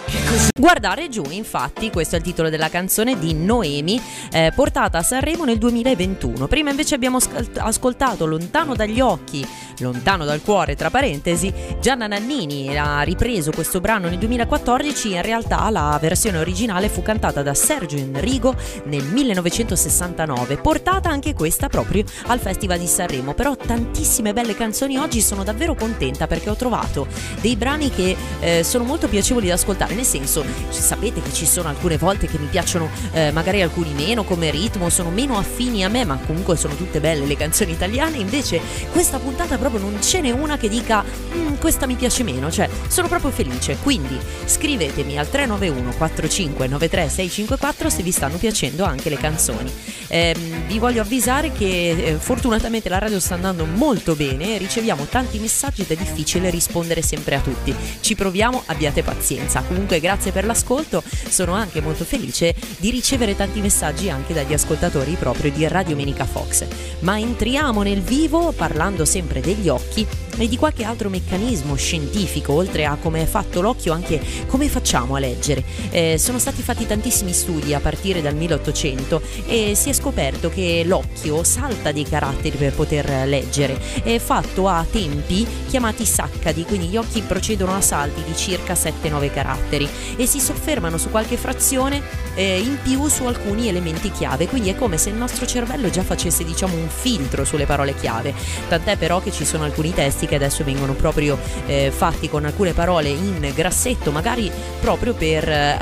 Guardare 0.58 1.08
giù, 1.08 1.24
infatti, 1.30 1.90
questo 1.90 2.14
è 2.14 2.18
il 2.18 2.24
titolo 2.24 2.48
della 2.48 2.68
canzone 2.68 3.18
di 3.18 3.34
Noemi, 3.34 4.00
eh, 4.30 4.52
portata 4.54 4.98
a 4.98 5.02
Sanremo 5.02 5.44
nel 5.44 5.58
2021. 5.58 6.46
Prima 6.46 6.70
invece 6.70 6.94
abbiamo 6.94 7.18
ascoltato 7.56 8.26
Lontano 8.26 8.74
dagli 8.74 9.00
occhi, 9.00 9.46
lontano 9.78 10.24
dal 10.24 10.41
cuore, 10.42 10.76
tra 10.76 10.90
parentesi, 10.90 11.52
Gianna 11.80 12.06
Nannini 12.06 12.76
ha 12.76 13.02
ripreso 13.02 13.50
questo 13.50 13.80
brano 13.80 14.08
nel 14.08 14.18
2014, 14.18 15.12
in 15.12 15.22
realtà 15.22 15.68
la 15.70 15.98
versione 16.00 16.38
originale 16.38 16.88
fu 16.88 17.02
cantata 17.02 17.42
da 17.42 17.54
Sergio 17.54 17.96
Enrigo 17.96 18.54
nel 18.84 19.04
1969, 19.04 20.58
portata 20.58 21.08
anche 21.08 21.34
questa 21.34 21.68
proprio 21.68 22.04
al 22.26 22.40
Festival 22.40 22.78
di 22.78 22.86
Sanremo, 22.86 23.34
però 23.34 23.56
tantissime 23.56 24.32
belle 24.32 24.54
canzoni 24.54 24.96
oggi 24.96 25.20
sono 25.20 25.44
davvero 25.44 25.74
contenta 25.74 26.26
perché 26.26 26.50
ho 26.50 26.56
trovato 26.56 27.06
dei 27.40 27.56
brani 27.56 27.90
che 27.90 28.16
eh, 28.40 28.64
sono 28.64 28.84
molto 28.84 29.08
piacevoli 29.08 29.46
da 29.46 29.54
ascoltare, 29.54 29.94
nel 29.94 30.04
senso 30.04 30.44
sapete 30.68 31.22
che 31.22 31.32
ci 31.32 31.46
sono 31.46 31.68
alcune 31.68 31.96
volte 31.96 32.26
che 32.26 32.38
mi 32.38 32.46
piacciono 32.46 32.88
eh, 33.12 33.30
magari 33.30 33.62
alcuni 33.62 33.92
meno 33.92 34.24
come 34.24 34.50
ritmo, 34.50 34.88
sono 34.90 35.10
meno 35.10 35.38
affini 35.38 35.84
a 35.84 35.88
me, 35.88 36.04
ma 36.04 36.18
comunque 36.26 36.56
sono 36.56 36.74
tutte 36.74 37.00
belle 37.00 37.24
le 37.26 37.36
canzoni 37.36 37.72
italiane, 37.72 38.16
invece 38.18 38.60
questa 38.90 39.18
puntata 39.18 39.56
proprio 39.56 39.80
non 39.80 40.02
ce 40.02 40.20
n'è 40.20 40.30
una 40.34 40.56
che 40.56 40.68
dica 40.68 41.04
mm, 41.04 41.54
questa 41.54 41.86
mi 41.86 41.94
piace 41.94 42.22
meno, 42.22 42.50
cioè 42.50 42.68
sono 42.88 43.08
proprio 43.08 43.30
felice. 43.30 43.76
Quindi 43.82 44.18
scrivetemi 44.44 45.18
al 45.18 45.28
391 45.28 45.94
4593 45.96 47.08
654 47.08 47.90
se 47.90 48.02
vi 48.02 48.10
stanno 48.10 48.36
piacendo 48.36 48.84
anche 48.84 49.08
le 49.08 49.16
canzoni. 49.16 49.72
Eh, 50.08 50.36
vi 50.66 50.78
voglio 50.78 51.00
avvisare 51.00 51.52
che 51.52 51.90
eh, 51.90 52.14
fortunatamente 52.16 52.88
la 52.88 52.98
radio 52.98 53.18
sta 53.18 53.34
andando 53.34 53.64
molto 53.64 54.14
bene, 54.14 54.58
riceviamo 54.58 55.04
tanti 55.04 55.38
messaggi 55.38 55.82
ed 55.82 55.90
è 55.90 55.96
difficile 55.96 56.50
rispondere 56.50 57.00
sempre 57.00 57.36
a 57.36 57.40
tutti. 57.40 57.74
Ci 58.00 58.14
proviamo, 58.14 58.62
abbiate 58.66 59.02
pazienza. 59.02 59.62
Comunque 59.62 60.00
grazie 60.00 60.32
per 60.32 60.44
l'ascolto, 60.44 61.02
sono 61.28 61.54
anche 61.54 61.80
molto 61.80 62.04
felice 62.04 62.54
di 62.76 62.90
ricevere 62.90 63.36
tanti 63.36 63.60
messaggi 63.60 64.10
anche 64.10 64.34
dagli 64.34 64.52
ascoltatori 64.52 65.16
proprio 65.18 65.50
di 65.50 65.66
Radio 65.66 65.96
Menica 65.96 66.26
Fox. 66.26 66.66
Ma 67.00 67.18
entriamo 67.18 67.82
nel 67.82 68.02
vivo 68.02 68.52
parlando 68.52 69.04
sempre 69.04 69.40
degli 69.40 69.68
occhi 69.68 70.06
e 70.38 70.48
di 70.48 70.56
qualche 70.56 70.84
altro 70.84 71.08
meccanismo 71.08 71.74
scientifico, 71.74 72.52
oltre 72.52 72.84
a 72.84 72.96
come 73.00 73.22
è 73.22 73.26
fatto 73.26 73.60
l'occhio, 73.60 73.92
anche 73.92 74.20
come 74.46 74.68
facciamo 74.68 75.14
a 75.14 75.18
leggere. 75.18 75.62
Eh, 75.90 76.16
sono 76.18 76.38
stati 76.38 76.62
fatti 76.62 76.86
tantissimi 76.86 77.32
studi 77.32 77.74
a 77.74 77.80
partire 77.80 78.22
dal 78.22 78.34
1800 78.34 79.22
e 79.46 79.74
si 79.74 79.90
è 79.90 79.92
scoperto 79.92 80.48
che 80.48 80.82
l'occhio 80.86 81.44
salta 81.44 81.92
dei 81.92 82.04
caratteri 82.04 82.56
per 82.56 82.72
poter 82.72 83.26
leggere. 83.26 83.78
È 84.02 84.18
fatto 84.18 84.68
a 84.68 84.84
tempi 84.90 85.46
chiamati 85.68 86.04
saccadi, 86.04 86.64
quindi 86.64 86.88
gli 86.88 86.96
occhi 86.96 87.20
procedono 87.20 87.74
a 87.74 87.80
salti 87.80 88.22
di 88.24 88.36
circa 88.36 88.74
7-9 88.74 89.32
caratteri 89.32 89.88
e 90.16 90.26
si 90.26 90.40
soffermano 90.40 90.98
su 90.98 91.10
qualche 91.10 91.36
frazione 91.36 92.02
eh, 92.34 92.58
in 92.58 92.78
più 92.82 93.08
su 93.08 93.24
alcuni 93.24 93.68
elementi 93.68 94.10
chiave, 94.10 94.46
quindi 94.48 94.70
è 94.70 94.76
come 94.76 94.96
se 94.96 95.10
il 95.10 95.16
nostro 95.16 95.46
cervello 95.46 95.90
già 95.90 96.02
facesse 96.02 96.44
diciamo 96.44 96.74
un 96.74 96.88
filtro 96.88 97.44
sulle 97.44 97.66
parole 97.66 97.94
chiave. 97.94 98.34
Tant'è 98.68 98.96
però 98.96 99.20
che 99.20 99.30
ci 99.30 99.44
sono 99.44 99.64
alcuni 99.64 99.92
testi 99.92 100.01
che 100.10 100.34
adesso 100.34 100.64
vengono 100.64 100.94
proprio 100.94 101.38
eh, 101.66 101.92
fatti 101.94 102.28
con 102.28 102.44
alcune 102.44 102.72
parole 102.72 103.08
in 103.08 103.52
grassetto, 103.54 104.10
magari 104.10 104.50
proprio 104.80 105.14
per 105.14 105.48
eh, 105.48 105.76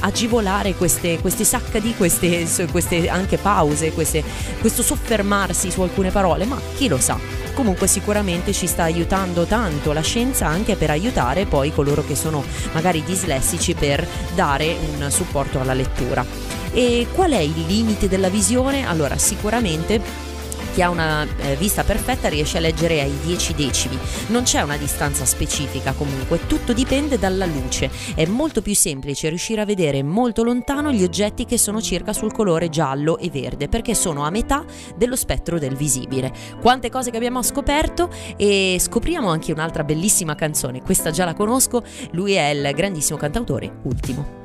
agevolare 0.00 0.74
queste, 0.74 1.18
queste 1.20 1.44
saccadi, 1.44 1.94
queste, 1.96 2.46
queste 2.70 3.08
anche 3.08 3.38
pause, 3.38 3.92
queste, 3.92 4.22
questo 4.60 4.82
soffermarsi 4.82 5.70
su 5.70 5.80
alcune 5.82 6.10
parole, 6.10 6.44
ma 6.44 6.60
chi 6.76 6.88
lo 6.88 6.98
sa. 6.98 7.18
Comunque 7.54 7.86
sicuramente 7.86 8.52
ci 8.52 8.66
sta 8.66 8.84
aiutando 8.84 9.44
tanto 9.44 9.92
la 9.92 10.00
scienza 10.00 10.46
anche 10.46 10.76
per 10.76 10.90
aiutare 10.90 11.44
poi 11.44 11.72
coloro 11.72 12.04
che 12.04 12.16
sono 12.16 12.42
magari 12.72 13.02
dislessici 13.04 13.74
per 13.74 14.06
dare 14.34 14.74
un 14.96 15.10
supporto 15.10 15.60
alla 15.60 15.74
lettura. 15.74 16.24
E 16.72 17.06
qual 17.12 17.32
è 17.32 17.38
il 17.38 17.66
limite 17.66 18.08
della 18.08 18.30
visione? 18.30 18.86
Allora 18.86 19.18
sicuramente 19.18 20.30
chi 20.72 20.82
ha 20.82 20.90
una 20.90 21.26
eh, 21.38 21.56
vista 21.56 21.84
perfetta 21.84 22.28
riesce 22.28 22.58
a 22.58 22.60
leggere 22.60 23.00
ai 23.00 23.12
10 23.22 23.54
decimi. 23.54 23.98
Non 24.28 24.42
c'è 24.42 24.62
una 24.62 24.76
distanza 24.76 25.24
specifica 25.24 25.92
comunque, 25.92 26.46
tutto 26.46 26.72
dipende 26.72 27.18
dalla 27.18 27.46
luce. 27.46 27.90
È 28.14 28.24
molto 28.26 28.62
più 28.62 28.74
semplice 28.74 29.28
riuscire 29.28 29.60
a 29.60 29.64
vedere 29.64 30.02
molto 30.02 30.42
lontano 30.42 30.92
gli 30.92 31.02
oggetti 31.02 31.44
che 31.44 31.58
sono 31.58 31.80
circa 31.80 32.12
sul 32.12 32.32
colore 32.32 32.68
giallo 32.68 33.18
e 33.18 33.30
verde, 33.30 33.68
perché 33.68 33.94
sono 33.94 34.24
a 34.24 34.30
metà 34.30 34.64
dello 34.96 35.16
spettro 35.16 35.58
del 35.58 35.76
visibile. 35.76 36.32
Quante 36.60 36.90
cose 36.90 37.10
che 37.10 37.16
abbiamo 37.16 37.42
scoperto 37.42 38.10
e 38.36 38.76
scopriamo 38.78 39.28
anche 39.28 39.52
un'altra 39.52 39.84
bellissima 39.84 40.34
canzone. 40.34 40.82
Questa 40.82 41.10
già 41.10 41.24
la 41.24 41.34
conosco, 41.34 41.82
lui 42.12 42.32
è 42.32 42.48
il 42.48 42.72
grandissimo 42.74 43.18
cantautore 43.18 43.80
Ultimo. 43.82 44.41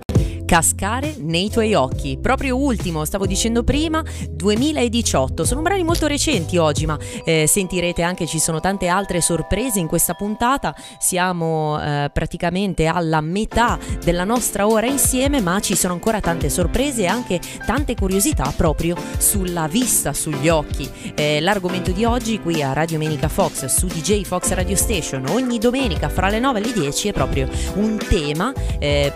Cascare 0.47 1.15
nei 1.19 1.49
tuoi 1.49 1.73
occhi. 1.73 2.17
Proprio 2.21 2.55
ultimo, 2.55 3.03
stavo 3.03 3.25
dicendo 3.25 3.65
prima, 3.65 4.01
2018. 4.31 5.43
Sono 5.43 5.61
brani 5.61 5.83
molto 5.83 6.07
recenti 6.07 6.55
oggi, 6.55 6.85
ma 6.85 6.97
eh, 7.25 7.45
sentirete 7.47 8.01
anche 8.01 8.25
ci 8.25 8.39
sono 8.39 8.61
tante 8.61 8.87
altre 8.87 9.19
sorprese 9.19 9.79
in 9.79 9.87
questa 9.87 10.13
puntata. 10.13 10.73
Siamo 10.99 11.77
eh, 11.81 12.09
praticamente 12.13 12.85
alla 12.85 13.19
metà 13.19 13.77
della 14.01 14.23
nostra 14.23 14.65
ora 14.65 14.85
insieme, 14.85 15.41
ma 15.41 15.59
ci 15.59 15.75
sono 15.75 15.91
ancora 15.91 16.21
tante 16.21 16.49
sorprese 16.49 17.01
e 17.01 17.07
anche 17.07 17.41
tante 17.65 17.93
curiosità 17.95 18.53
proprio 18.55 18.95
sulla 19.17 19.67
vista, 19.67 20.13
sugli 20.13 20.47
occhi. 20.47 20.89
Eh, 21.13 21.41
l'argomento 21.41 21.91
di 21.91 22.05
oggi 22.05 22.39
qui 22.39 22.63
a 22.63 22.71
Radio 22.71 22.99
Menica 22.99 23.27
Fox 23.27 23.65
su 23.65 23.87
DJ 23.87 24.21
Fox 24.23 24.53
Radio 24.53 24.77
Station 24.77 25.25
ogni 25.27 25.57
domenica 25.57 26.07
fra 26.07 26.29
le 26.29 26.39
9 26.39 26.59
e 26.59 26.63
le 26.63 26.71
10 26.71 27.09
è 27.09 27.11
proprio 27.11 27.49
un 27.73 27.97
tema 27.97 28.53
eh, 28.79 29.11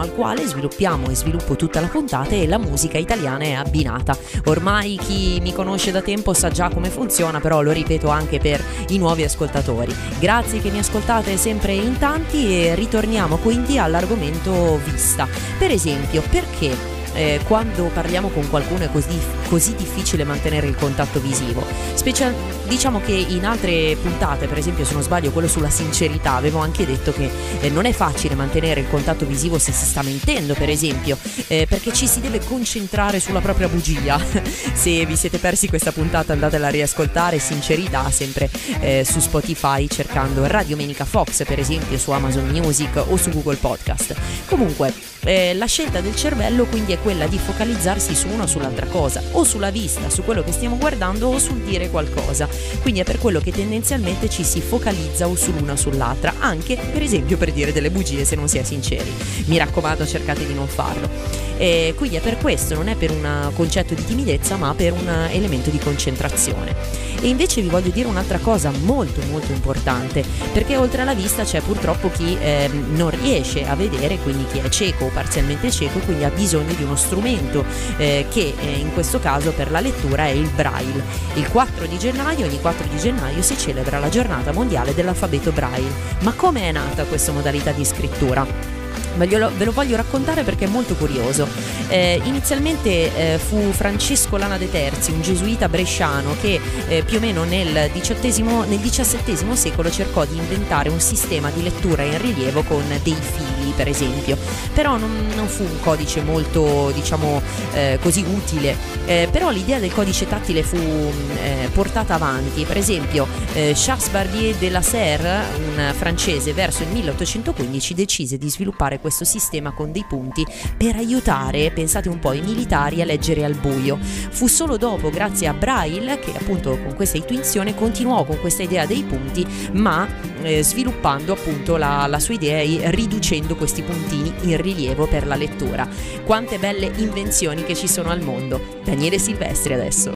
so, 0.00 0.02
attorno 0.02 0.02
al 0.02 0.12
quale 0.14 0.46
sviluppiamo 0.46 1.10
e 1.10 1.14
sviluppo 1.14 1.56
tutta 1.56 1.80
la 1.80 1.86
puntata 1.86 2.30
e 2.30 2.46
la 2.46 2.58
musica 2.58 2.98
italiana 2.98 3.44
è 3.44 3.52
abbinata. 3.52 4.16
Ormai 4.46 4.96
chi 4.96 5.38
mi 5.40 5.52
conosce 5.52 5.90
da 5.90 6.00
tempo 6.00 6.32
sa 6.32 6.50
già 6.50 6.68
come 6.70 6.88
funziona, 6.88 7.40
però 7.40 7.62
lo 7.62 7.72
ripeto 7.72 8.08
anche 8.08 8.38
per 8.38 8.62
i 8.88 8.98
nuovi 8.98 9.24
ascoltatori. 9.24 9.94
Grazie 10.18 10.60
che 10.60 10.70
mi 10.70 10.78
ascoltate 10.78 11.36
sempre 11.36 11.74
in 11.74 11.98
tanti 11.98 12.64
e 12.64 12.74
ritorniamo 12.74 13.36
quindi 13.36 13.78
all'argomento 13.78 14.80
vista. 14.84 15.28
Per 15.58 15.70
esempio, 15.70 16.22
perché 16.30 16.99
eh, 17.14 17.40
quando 17.46 17.90
parliamo 17.92 18.28
con 18.28 18.48
qualcuno 18.48 18.84
è 18.84 18.90
così, 18.90 19.18
così 19.48 19.74
difficile 19.74 20.24
mantenere 20.24 20.66
il 20.66 20.76
contatto 20.76 21.20
visivo. 21.20 21.64
Special, 21.94 22.34
diciamo 22.66 23.00
che 23.00 23.12
in 23.12 23.44
altre 23.44 23.96
puntate, 24.00 24.46
per 24.46 24.58
esempio 24.58 24.84
se 24.84 24.92
non 24.92 25.02
sbaglio 25.02 25.30
quello 25.30 25.48
sulla 25.48 25.70
sincerità, 25.70 26.34
avevo 26.34 26.60
anche 26.60 26.86
detto 26.86 27.12
che 27.12 27.30
eh, 27.60 27.68
non 27.70 27.84
è 27.84 27.92
facile 27.92 28.34
mantenere 28.34 28.80
il 28.80 28.88
contatto 28.88 29.26
visivo 29.26 29.58
se 29.58 29.72
si 29.72 29.84
sta 29.84 30.02
mentendo, 30.02 30.54
per 30.54 30.70
esempio, 30.70 31.18
eh, 31.48 31.66
perché 31.68 31.92
ci 31.92 32.06
si 32.06 32.20
deve 32.20 32.40
concentrare 32.40 33.20
sulla 33.20 33.40
propria 33.40 33.68
bugia. 33.68 34.18
se 34.72 35.04
vi 35.04 35.16
siete 35.16 35.38
persi 35.38 35.68
questa 35.68 35.92
puntata 35.92 36.32
andatela 36.32 36.68
a 36.68 36.70
riascoltare, 36.70 37.38
sincerità, 37.38 38.10
sempre 38.10 38.48
eh, 38.80 39.04
su 39.04 39.20
Spotify 39.20 39.86
cercando 39.88 40.46
Radio 40.46 40.76
Menica 40.76 41.04
Fox, 41.04 41.44
per 41.44 41.58
esempio 41.58 41.98
su 41.98 42.10
Amazon 42.10 42.46
Music 42.48 43.02
o 43.08 43.16
su 43.16 43.30
Google 43.30 43.56
Podcast. 43.56 44.14
Comunque, 44.46 44.92
eh, 45.24 45.54
la 45.54 45.66
scelta 45.66 46.00
del 46.00 46.16
cervello 46.16 46.64
quindi 46.64 46.92
è 46.92 46.99
quella 47.02 47.26
di 47.26 47.38
focalizzarsi 47.38 48.14
su 48.14 48.28
una 48.28 48.44
o 48.44 48.46
sull'altra 48.46 48.86
cosa, 48.86 49.22
o 49.32 49.44
sulla 49.44 49.70
vista, 49.70 50.08
su 50.10 50.22
quello 50.22 50.42
che 50.42 50.52
stiamo 50.52 50.76
guardando 50.76 51.28
o 51.28 51.38
sul 51.38 51.60
dire 51.60 51.90
qualcosa. 51.90 52.48
Quindi 52.82 53.00
è 53.00 53.04
per 53.04 53.18
quello 53.18 53.40
che 53.40 53.52
tendenzialmente 53.52 54.28
ci 54.28 54.44
si 54.44 54.60
focalizza 54.60 55.26
o 55.28 55.34
sull'una 55.34 55.72
o 55.72 55.76
sull'altra, 55.76 56.34
anche 56.38 56.76
per 56.76 57.02
esempio 57.02 57.36
per 57.36 57.52
dire 57.52 57.72
delle 57.72 57.90
bugie 57.90 58.24
se 58.24 58.36
non 58.36 58.48
si 58.48 58.58
è 58.58 58.62
sinceri. 58.62 59.12
Mi 59.46 59.58
raccomando, 59.58 60.06
cercate 60.06 60.46
di 60.46 60.54
non 60.54 60.68
farlo. 60.68 61.08
E 61.56 61.94
quindi 61.96 62.16
è 62.16 62.20
per 62.20 62.38
questo, 62.38 62.74
non 62.74 62.88
è 62.88 62.94
per 62.94 63.10
un 63.10 63.50
concetto 63.54 63.94
di 63.94 64.04
timidezza, 64.04 64.56
ma 64.56 64.74
per 64.74 64.92
un 64.92 65.08
elemento 65.30 65.68
di 65.70 65.78
concentrazione. 65.78 66.74
E 67.20 67.28
invece 67.28 67.60
vi 67.60 67.68
voglio 67.68 67.90
dire 67.90 68.08
un'altra 68.08 68.38
cosa 68.38 68.70
molto 68.70 69.20
molto 69.30 69.52
importante, 69.52 70.24
perché 70.52 70.76
oltre 70.76 71.02
alla 71.02 71.14
vista 71.14 71.44
c'è 71.44 71.60
purtroppo 71.60 72.10
chi 72.10 72.36
eh, 72.40 72.70
non 72.94 73.10
riesce 73.10 73.66
a 73.66 73.74
vedere, 73.74 74.16
quindi 74.18 74.46
chi 74.50 74.58
è 74.58 74.68
cieco 74.68 75.04
o 75.04 75.08
parzialmente 75.08 75.70
cieco, 75.70 75.98
quindi 76.00 76.24
ha 76.24 76.30
bisogno 76.30 76.72
di 76.74 76.84
uno 76.90 76.96
strumento 76.96 77.64
eh, 77.96 78.26
che 78.28 78.54
eh, 78.58 78.70
in 78.72 78.92
questo 78.92 79.20
caso 79.20 79.52
per 79.52 79.70
la 79.70 79.80
lettura 79.80 80.26
è 80.26 80.30
il 80.30 80.48
braille. 80.48 81.02
Il 81.34 81.48
4 81.48 81.86
di 81.86 81.98
gennaio, 81.98 82.46
ogni 82.46 82.60
4 82.60 82.86
di 82.88 82.98
gennaio 82.98 83.42
si 83.42 83.56
celebra 83.56 83.98
la 83.98 84.08
giornata 84.08 84.52
mondiale 84.52 84.94
dell'alfabeto 84.94 85.52
braille. 85.52 85.90
Ma 86.20 86.32
come 86.32 86.62
è 86.62 86.72
nata 86.72 87.04
questa 87.04 87.32
modalità 87.32 87.70
di 87.70 87.84
scrittura? 87.84 88.78
ve 89.16 89.64
lo 89.64 89.72
voglio 89.72 89.96
raccontare 89.96 90.44
perché 90.44 90.64
è 90.64 90.68
molto 90.68 90.94
curioso. 90.94 91.46
Eh, 91.88 92.20
inizialmente 92.24 93.34
eh, 93.34 93.38
fu 93.38 93.72
Francesco 93.72 94.36
Lana 94.36 94.56
de 94.56 94.70
Terzi, 94.70 95.10
un 95.10 95.20
gesuita 95.20 95.68
bresciano 95.68 96.36
che 96.40 96.60
eh, 96.88 97.02
più 97.02 97.18
o 97.18 97.20
meno 97.20 97.44
nel 97.44 97.90
XVII 97.92 99.56
secolo 99.56 99.90
cercò 99.90 100.24
di 100.24 100.36
inventare 100.36 100.88
un 100.88 101.00
sistema 101.00 101.50
di 101.50 101.62
lettura 101.62 102.02
in 102.02 102.18
rilievo 102.20 102.62
con 102.62 102.84
dei 103.02 103.14
fili, 103.14 103.49
per 103.74 103.88
esempio. 103.88 104.36
Però 104.74 104.96
non, 104.96 105.28
non 105.34 105.46
fu 105.46 105.62
un 105.62 105.80
codice 105.80 106.22
molto, 106.22 106.90
diciamo, 106.94 107.40
eh, 107.72 107.98
così 108.00 108.24
utile. 108.26 108.76
Eh, 109.06 109.28
però 109.30 109.50
l'idea 109.50 109.78
del 109.78 109.92
codice 109.92 110.26
tattile 110.26 110.62
fu 110.62 110.76
eh, 110.76 111.68
portata 111.72 112.14
avanti. 112.14 112.64
Per 112.64 112.76
esempio, 112.76 113.26
Charles 113.52 114.08
Barbier 114.08 114.54
de 114.56 114.70
la 114.70 114.82
Serre, 114.82 115.42
un 115.56 115.92
francese, 115.94 116.52
verso 116.52 116.82
il 116.82 116.90
1815 116.90 117.94
decise 117.94 118.38
di 118.38 118.48
sviluppare 118.48 119.00
questo 119.00 119.24
sistema 119.24 119.72
con 119.72 119.92
dei 119.92 120.04
punti 120.08 120.46
per 120.76 120.96
aiutare, 120.96 121.70
pensate 121.70 122.08
un 122.08 122.18
po', 122.18 122.32
i 122.32 122.40
militari 122.40 123.00
a 123.02 123.04
leggere 123.04 123.44
al 123.44 123.54
buio. 123.54 123.98
Fu 124.00 124.46
solo 124.46 124.76
dopo, 124.76 125.10
grazie 125.10 125.46
a 125.46 125.52
Braille, 125.52 126.18
che 126.18 126.32
appunto 126.36 126.78
con 126.78 126.94
questa 126.94 127.16
intuizione 127.16 127.74
continuò 127.74 128.24
con 128.24 128.38
questa 128.40 128.62
idea 128.62 128.86
dei 128.86 129.02
punti, 129.02 129.46
ma 129.72 130.06
eh, 130.42 130.62
sviluppando 130.62 131.32
appunto 131.32 131.76
la, 131.76 132.06
la 132.06 132.18
sua 132.18 132.34
idea 132.34 132.60
e 132.60 132.90
riducendo 132.90 133.56
questi 133.60 133.82
puntini 133.82 134.32
in 134.44 134.56
rilievo 134.56 135.06
per 135.06 135.26
la 135.26 135.34
lettura. 135.34 135.86
Quante 136.24 136.58
belle 136.58 136.90
invenzioni 136.96 137.62
che 137.62 137.74
ci 137.74 137.88
sono 137.88 138.08
al 138.08 138.22
mondo. 138.22 138.80
Daniele 138.82 139.18
Silvestri 139.18 139.74
adesso. 139.74 140.12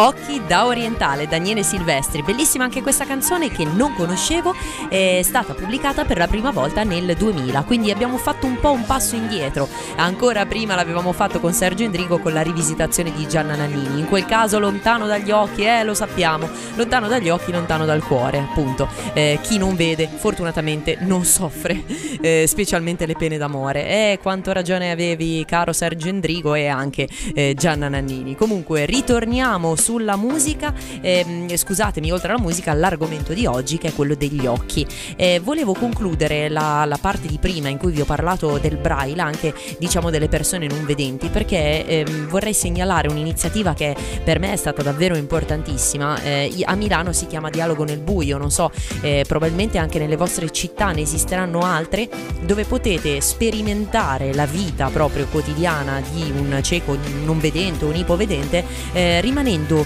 Occhi 0.00 0.40
da 0.46 0.64
orientale, 0.66 1.26
Daniele 1.26 1.64
Silvestri. 1.64 2.22
Bellissima 2.22 2.62
anche 2.62 2.82
questa 2.82 3.04
canzone 3.04 3.50
che 3.50 3.64
non 3.64 3.94
conoscevo, 3.94 4.54
è 4.88 5.22
stata 5.24 5.54
pubblicata 5.54 6.04
per 6.04 6.18
la 6.18 6.28
prima 6.28 6.52
volta 6.52 6.84
nel 6.84 7.16
2000, 7.16 7.62
quindi 7.62 7.90
abbiamo 7.90 8.16
fatto 8.16 8.46
un 8.46 8.60
po' 8.60 8.70
un 8.70 8.86
passo 8.86 9.16
indietro. 9.16 9.68
Ancora 9.96 10.46
prima 10.46 10.76
l'avevamo 10.76 11.10
fatto 11.10 11.40
con 11.40 11.52
Sergio 11.52 11.82
Endrigo 11.82 12.20
con 12.20 12.32
la 12.32 12.42
rivisitazione 12.42 13.12
di 13.12 13.26
Gianna 13.26 13.56
Nannini. 13.56 13.98
In 13.98 14.06
quel 14.06 14.24
caso 14.24 14.60
lontano 14.60 15.08
dagli 15.08 15.32
occhi, 15.32 15.64
eh, 15.64 15.82
lo 15.82 15.94
sappiamo, 15.94 16.48
lontano 16.76 17.08
dagli 17.08 17.28
occhi, 17.28 17.50
lontano 17.50 17.84
dal 17.84 18.04
cuore, 18.04 18.38
appunto. 18.38 18.86
Eh, 19.14 19.40
chi 19.42 19.58
non 19.58 19.74
vede, 19.74 20.08
fortunatamente 20.14 20.98
non 21.00 21.24
soffre, 21.24 21.82
eh, 22.22 22.44
specialmente 22.46 23.04
le 23.04 23.14
pene 23.14 23.36
d'amore. 23.36 24.12
Eh, 24.12 24.18
quanto 24.22 24.52
ragione 24.52 24.92
avevi, 24.92 25.44
caro 25.44 25.72
Sergio 25.72 26.06
Endrigo 26.06 26.54
e 26.54 26.68
anche 26.68 27.08
eh, 27.34 27.54
Gianna 27.56 27.88
Nannini. 27.88 28.36
Comunque, 28.36 28.84
ritorniamo 28.84 29.74
su 29.74 29.86
sulla 29.88 30.16
musica, 30.16 30.74
ehm, 31.00 31.56
scusatemi, 31.56 32.12
oltre 32.12 32.32
alla 32.32 32.42
musica, 32.42 32.74
l'argomento 32.74 33.32
di 33.32 33.46
oggi 33.46 33.78
che 33.78 33.88
è 33.88 33.94
quello 33.94 34.14
degli 34.14 34.44
occhi. 34.44 34.86
Eh, 35.16 35.40
volevo 35.42 35.72
concludere 35.72 36.50
la, 36.50 36.84
la, 36.84 36.98
parte 37.00 37.26
di 37.26 37.38
prima 37.38 37.70
in 37.70 37.78
cui 37.78 37.92
vi 37.92 38.02
ho 38.02 38.04
parlato 38.04 38.58
del 38.58 38.76
braille, 38.76 39.22
anche 39.22 39.54
diciamo 39.78 40.10
delle 40.10 40.28
persone 40.28 40.66
non 40.66 40.84
vedenti, 40.84 41.28
perché 41.28 41.86
ehm, 41.86 42.28
vorrei 42.28 42.52
segnalare 42.52 43.08
un'iniziativa 43.08 43.72
che 43.72 43.96
per 44.22 44.38
me 44.38 44.52
è 44.52 44.56
stata 44.56 44.82
davvero 44.82 45.16
importantissima. 45.16 46.20
Eh, 46.20 46.52
a 46.66 46.74
Milano 46.74 47.14
si 47.14 47.26
chiama 47.26 47.48
Dialogo 47.48 47.84
nel 47.84 48.00
buio, 48.00 48.36
non 48.36 48.50
so, 48.50 48.70
eh, 49.00 49.24
probabilmente 49.26 49.78
anche 49.78 49.98
nelle 49.98 50.16
vostre 50.16 50.50
città 50.50 50.92
ne 50.92 51.00
esisteranno 51.00 51.60
altre 51.60 52.10
dove 52.42 52.64
potete 52.64 53.22
sperimentare 53.22 54.34
la 54.34 54.44
vita 54.44 54.90
proprio 54.90 55.26
quotidiana 55.28 56.02
di 56.12 56.30
un 56.30 56.58
cieco 56.62 56.94
non 57.24 57.40
vedente 57.40 57.86
o 57.86 57.88
un 57.88 57.96
ipovedente 57.96 58.62
eh, 58.92 59.22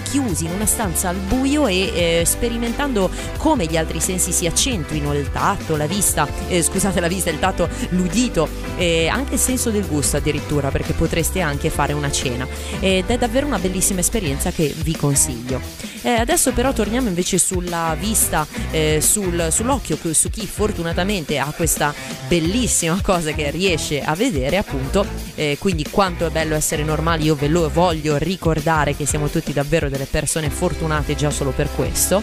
chiusi 0.01 0.45
in 0.45 0.51
una 0.51 0.65
stanza 0.65 1.09
al 1.09 1.17
buio 1.17 1.67
e 1.67 2.19
eh, 2.21 2.25
sperimentando 2.25 3.09
come 3.37 3.65
gli 3.65 3.77
altri 3.77 3.99
sensi 3.99 4.31
si 4.31 4.45
accentuino 4.45 5.13
il 5.13 5.31
tatto, 5.31 5.75
la 5.75 5.87
vista, 5.87 6.27
eh, 6.47 6.61
scusate 6.61 6.99
la 6.99 7.07
vista, 7.07 7.29
il 7.29 7.39
tatto, 7.39 7.69
l'udito 7.89 8.47
e 8.77 9.07
anche 9.07 9.35
il 9.35 9.39
senso 9.39 9.69
del 9.69 9.85
gusto 9.85 10.17
addirittura 10.17 10.69
perché 10.69 10.93
potreste 10.93 11.41
anche 11.41 11.69
fare 11.69 11.93
una 11.93 12.11
cena 12.11 12.47
ed 12.79 13.09
è 13.09 13.17
davvero 13.17 13.45
una 13.45 13.59
bellissima 13.59 13.99
esperienza 13.99 14.51
che 14.51 14.73
vi 14.83 14.95
consiglio. 14.95 15.61
Eh, 16.05 16.09
adesso 16.09 16.51
però 16.51 16.73
torniamo 16.73 17.07
invece 17.07 17.37
sulla 17.37 17.95
vista, 17.97 18.45
eh, 18.71 18.99
sul, 19.01 19.47
sull'occhio, 19.49 19.97
su 20.11 20.29
chi 20.29 20.45
fortunatamente 20.45 21.37
ha 21.37 21.51
questa 21.55 21.93
bellissima 22.27 22.99
cosa 23.01 23.31
che 23.31 23.49
riesce 23.51 24.01
a 24.01 24.13
vedere 24.13 24.57
appunto, 24.57 25.05
eh, 25.35 25.55
quindi 25.59 25.85
quanto 25.89 26.25
è 26.25 26.29
bello 26.29 26.55
essere 26.55 26.83
normali, 26.83 27.23
io 27.23 27.35
ve 27.35 27.47
lo 27.47 27.69
voglio 27.69 28.17
ricordare 28.17 28.95
che 28.97 29.05
siamo 29.05 29.29
tutti 29.29 29.53
davvero 29.53 29.82
delle 29.89 30.05
persone 30.05 30.49
fortunate 30.49 31.15
già 31.15 31.29
solo 31.29 31.51
per 31.51 31.69
questo. 31.75 32.21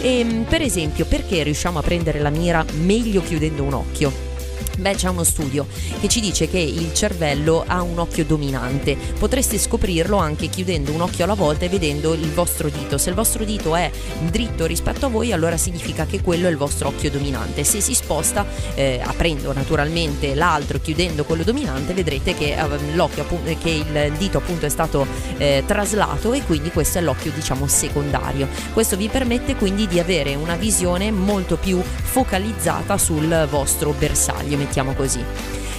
E, 0.00 0.18
ehm, 0.20 0.44
per 0.44 0.62
esempio, 0.62 1.04
perché 1.04 1.42
riusciamo 1.42 1.78
a 1.78 1.82
prendere 1.82 2.20
la 2.20 2.30
mira 2.30 2.64
meglio 2.80 3.22
chiudendo 3.22 3.62
un 3.62 3.74
occhio? 3.74 4.31
Beh, 4.78 4.94
c'è 4.94 5.08
uno 5.08 5.22
studio 5.22 5.66
che 6.00 6.08
ci 6.08 6.20
dice 6.20 6.48
che 6.48 6.58
il 6.58 6.94
cervello 6.94 7.62
ha 7.66 7.82
un 7.82 7.98
occhio 7.98 8.24
dominante. 8.24 8.96
Potreste 9.18 9.58
scoprirlo 9.58 10.16
anche 10.16 10.48
chiudendo 10.48 10.92
un 10.92 11.02
occhio 11.02 11.24
alla 11.24 11.34
volta 11.34 11.66
e 11.66 11.68
vedendo 11.68 12.14
il 12.14 12.30
vostro 12.32 12.68
dito. 12.70 12.96
Se 12.96 13.10
il 13.10 13.14
vostro 13.14 13.44
dito 13.44 13.76
è 13.76 13.90
dritto 14.30 14.64
rispetto 14.64 15.06
a 15.06 15.08
voi, 15.08 15.32
allora 15.32 15.56
significa 15.56 16.06
che 16.06 16.22
quello 16.22 16.46
è 16.46 16.50
il 16.50 16.56
vostro 16.56 16.88
occhio 16.88 17.10
dominante. 17.10 17.64
Se 17.64 17.80
si 17.80 17.94
sposta, 17.94 18.46
eh, 18.74 19.00
aprendo 19.04 19.52
naturalmente 19.52 20.34
l'altro, 20.34 20.80
chiudendo 20.80 21.24
quello 21.24 21.42
dominante, 21.42 21.92
vedrete 21.92 22.34
che, 22.34 22.56
eh, 22.56 23.58
che 23.58 23.70
il 23.70 24.12
dito 24.16 24.38
appunto 24.38 24.66
è 24.66 24.70
stato 24.70 25.06
eh, 25.36 25.62
traslato 25.66 26.32
e 26.32 26.42
quindi 26.44 26.70
questo 26.70 26.98
è 26.98 27.02
l'occhio 27.02 27.30
diciamo 27.34 27.66
secondario. 27.66 28.48
Questo 28.72 28.96
vi 28.96 29.08
permette 29.08 29.54
quindi 29.54 29.86
di 29.86 29.98
avere 29.98 30.34
una 30.34 30.56
visione 30.56 31.10
molto 31.10 31.56
più 31.56 31.80
focalizzata 31.82 32.96
sul 32.96 33.46
vostro 33.50 33.92
bersaglio 33.92 34.60
mettiamo 34.62 34.94
così. 34.94 35.24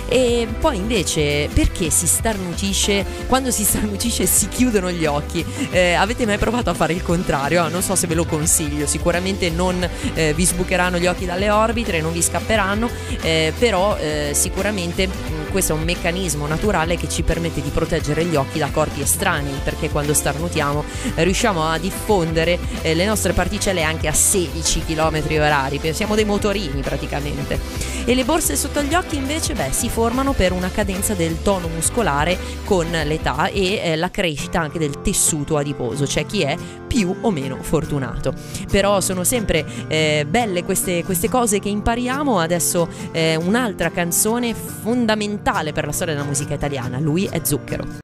E 0.07 0.47
poi 0.59 0.77
invece 0.77 1.49
perché 1.53 1.89
si 1.89 2.05
starnutisce? 2.05 3.05
Quando 3.25 3.49
si 3.51 3.63
starnutisce 3.63 4.25
si 4.25 4.47
chiudono 4.47 4.91
gli 4.91 5.05
occhi. 5.05 5.43
Eh, 5.71 5.93
avete 5.93 6.25
mai 6.25 6.37
provato 6.37 6.69
a 6.69 6.73
fare 6.73 6.93
il 6.93 7.01
contrario? 7.01 7.63
Ah, 7.63 7.69
non 7.69 7.81
so 7.81 7.95
se 7.95 8.05
ve 8.07 8.13
lo 8.13 8.25
consiglio, 8.25 8.85
sicuramente 8.85 9.49
non 9.49 9.87
eh, 10.13 10.33
vi 10.35 10.45
sbucheranno 10.45 10.99
gli 10.99 11.07
occhi 11.07 11.25
dalle 11.25 11.49
orbite, 11.49 12.01
non 12.01 12.11
vi 12.11 12.21
scapperanno, 12.21 12.89
eh, 13.21 13.53
però 13.57 13.95
eh, 13.97 14.31
sicuramente 14.33 15.07
mm, 15.07 15.42
questo 15.53 15.73
è 15.73 15.75
un 15.75 15.83
meccanismo 15.83 16.47
naturale 16.47 16.97
che 16.97 17.07
ci 17.07 17.21
permette 17.21 17.61
di 17.61 17.69
proteggere 17.69 18.25
gli 18.25 18.35
occhi 18.35 18.57
da 18.57 18.71
corpi 18.71 19.01
estranei, 19.01 19.53
perché 19.63 19.91
quando 19.91 20.15
starnutiamo 20.15 20.83
eh, 21.13 21.23
riusciamo 21.23 21.63
a 21.63 21.77
diffondere 21.77 22.57
eh, 22.81 22.95
le 22.95 23.05
nostre 23.05 23.33
particelle 23.33 23.83
anche 23.83 24.07
a 24.07 24.13
16 24.13 24.83
km 24.83 25.21
orari, 25.29 25.79
siamo 25.93 26.15
dei 26.15 26.25
motorini 26.25 26.81
praticamente. 26.81 27.59
E 28.03 28.15
le 28.15 28.25
borse 28.25 28.55
sotto 28.55 28.81
gli 28.81 28.95
occhi 28.95 29.15
invece, 29.15 29.53
beh, 29.53 29.71
si 29.71 29.89
formano 29.89 30.33
per 30.33 30.51
una 30.53 30.71
cadenza 30.71 31.13
del 31.13 31.41
tono 31.43 31.67
muscolare 31.67 32.37
con 32.63 32.89
l'età 32.89 33.47
e 33.47 33.75
eh, 33.75 33.95
la 33.95 34.09
crescita 34.09 34.59
anche 34.59 34.79
del 34.79 35.01
tessuto 35.01 35.57
adiposo, 35.57 36.07
cioè 36.07 36.25
chi 36.25 36.41
è 36.41 36.57
più 36.93 37.15
o 37.21 37.31
meno 37.31 37.57
fortunato. 37.59 38.35
Però 38.69 39.01
sono 39.01 39.23
sempre 39.23 39.65
eh, 39.87 40.27
belle 40.29 40.63
queste, 40.63 41.03
queste, 41.03 41.27
cose 41.27 41.57
che 41.57 41.69
impariamo. 41.69 42.37
Adesso 42.37 42.87
eh, 43.11 43.35
un'altra 43.35 43.89
canzone 43.89 44.53
fondamentale 44.53 45.71
per 45.71 45.87
la 45.87 45.91
storia 45.91 46.13
della 46.13 46.27
musica 46.27 46.53
italiana, 46.53 46.99
lui 46.99 47.25
è 47.25 47.41
Zucchero. 47.43 48.02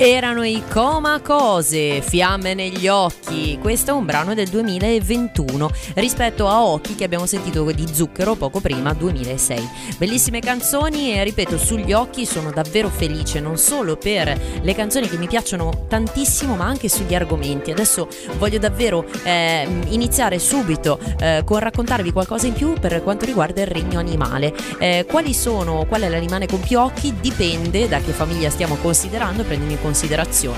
Erano 0.00 0.44
i 0.44 0.62
Coma 0.70 1.20
Cose, 1.20 2.00
Fiamme 2.02 2.54
negli 2.54 2.86
occhi. 2.86 3.58
Questo 3.60 3.90
è 3.90 3.94
un 3.94 4.04
brano 4.04 4.32
del 4.32 4.46
2021 4.46 5.68
rispetto 5.94 6.46
a 6.46 6.64
Occhi 6.64 6.94
che 6.94 7.02
abbiamo 7.02 7.26
sentito 7.26 7.68
di 7.72 7.84
Zucchero 7.92 8.36
poco 8.36 8.60
prima, 8.60 8.94
2006. 8.94 9.68
Bellissime 9.98 10.38
canzoni 10.38 11.14
e 11.14 11.24
ripeto, 11.24 11.58
sugli 11.58 11.92
occhi 11.92 12.26
sono 12.26 12.52
davvero 12.52 12.88
felice, 12.90 13.40
non 13.40 13.58
solo 13.58 13.96
per 13.96 14.40
le 14.62 14.74
canzoni 14.76 15.08
che 15.08 15.16
mi 15.16 15.26
piacciono 15.26 15.86
tantissimo, 15.88 16.54
ma 16.54 16.66
anche 16.66 16.88
sugli 16.88 17.16
argomenti. 17.16 17.72
Adesso 17.72 18.06
voglio 18.36 18.60
davvero 18.60 19.04
eh, 19.24 19.66
iniziare 19.88 20.38
subito 20.38 21.00
eh, 21.18 21.42
con 21.44 21.58
raccontarvi 21.58 22.12
qualcosa 22.12 22.46
in 22.46 22.52
più 22.52 22.74
per 22.74 23.02
quanto 23.02 23.24
riguarda 23.24 23.62
il 23.62 23.66
regno 23.66 23.98
animale. 23.98 24.54
Eh, 24.78 25.06
quali 25.08 25.34
sono, 25.34 25.86
qual 25.88 26.02
è 26.02 26.08
l'animale 26.08 26.46
con 26.46 26.60
più 26.60 26.78
occhi? 26.78 27.16
Dipende 27.20 27.88
da 27.88 27.98
che 27.98 28.12
famiglia 28.12 28.48
stiamo 28.48 28.76
considerando, 28.76 29.42
prendendo 29.42 29.64
in 29.64 29.70
considerazione. 29.70 29.86